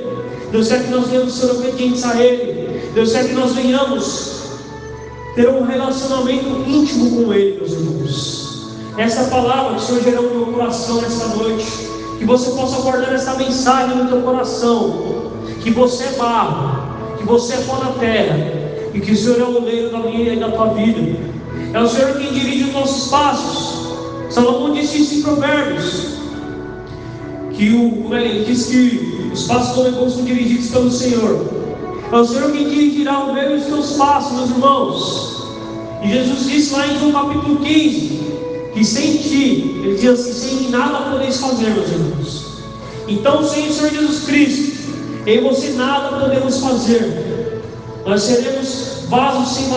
Deus 0.52 0.68
quer 0.68 0.84
que 0.84 0.90
nós 0.92 1.08
venhamos 1.08 1.34
ser 1.34 1.50
obedientes 1.50 2.04
a 2.04 2.22
Ele. 2.22 2.92
Deus 2.94 3.10
quer 3.10 3.26
que 3.26 3.34
nós 3.34 3.52
venhamos 3.54 4.42
ter 5.34 5.48
um 5.48 5.64
relacionamento 5.64 6.64
íntimo 6.64 7.24
com 7.24 7.32
Ele, 7.32 7.56
meus 7.56 7.72
irmãos. 7.72 8.68
Essa 8.96 9.24
palavra 9.24 9.74
que 9.74 9.82
o 9.82 9.84
Senhor 9.84 10.02
gerou 10.04 10.22
no 10.22 10.46
meu 10.46 10.54
coração 10.54 11.00
nesta 11.00 11.26
noite, 11.26 11.89
que 12.20 12.26
você 12.26 12.50
possa 12.50 12.82
guardar 12.82 13.14
essa 13.14 13.32
mensagem 13.32 13.96
no 13.96 14.06
teu 14.06 14.20
coração 14.20 15.30
que 15.62 15.70
você 15.70 16.04
é 16.04 16.12
barro, 16.18 17.16
que 17.16 17.24
você 17.24 17.54
é 17.54 17.56
pó 17.62 17.76
na 17.76 17.92
terra, 17.92 18.36
e 18.92 19.00
que 19.00 19.12
o 19.12 19.16
Senhor 19.16 19.40
é 19.40 19.44
o 19.44 19.56
oleiro 19.56 19.90
da 19.90 20.00
minha 20.00 20.34
e 20.34 20.38
da 20.38 20.50
tua 20.50 20.66
vida. 20.74 21.18
É 21.72 21.80
o 21.80 21.88
Senhor 21.88 22.18
quem 22.18 22.30
dirige 22.30 22.64
os 22.64 22.72
nossos 22.74 23.10
passos. 23.10 23.88
Salomão 24.28 24.74
disse 24.74 25.00
isso 25.00 25.14
em 25.14 25.22
Provérbios. 25.22 26.18
Que 27.52 27.70
o, 27.70 28.14
ele 28.14 28.44
diz 28.44 28.66
que 28.66 29.30
os 29.32 29.44
passos 29.44 29.74
do 29.74 29.80
homem 29.80 30.10
são 30.10 30.22
dirigidos 30.22 30.68
pelo 30.68 30.90
Senhor. 30.90 31.46
É 32.12 32.16
o 32.16 32.24
Senhor 32.26 32.52
quem 32.52 32.68
dirigirá 32.68 33.18
o 33.20 33.32
meu 33.32 33.52
e 33.52 33.60
os 33.60 33.64
teus 33.64 33.92
passos, 33.92 34.36
meus 34.36 34.50
irmãos. 34.50 35.42
E 36.04 36.10
Jesus 36.10 36.46
disse 36.46 36.74
lá 36.74 36.86
em 36.86 36.98
João 36.98 37.12
capítulo 37.12 37.56
15: 37.60 38.29
que 38.80 38.84
sem 38.86 39.18
ti, 39.18 39.82
ele 39.84 39.94
diz 39.94 40.08
assim: 40.08 40.32
sem 40.32 40.70
nada 40.70 41.10
podeis 41.10 41.36
fazer, 41.36 41.68
meus 41.68 41.90
irmãos. 41.90 42.46
Então, 43.06 43.46
sem 43.46 43.68
o 43.68 43.72
Senhor 43.72 43.90
Jesus 43.90 44.24
Cristo, 44.24 44.90
em 45.26 45.42
você 45.42 45.72
nada 45.72 46.18
podemos 46.18 46.58
fazer. 46.60 47.60
Nós 48.06 48.22
seremos 48.22 49.04
vasos 49.08 49.54
sem 49.54 49.68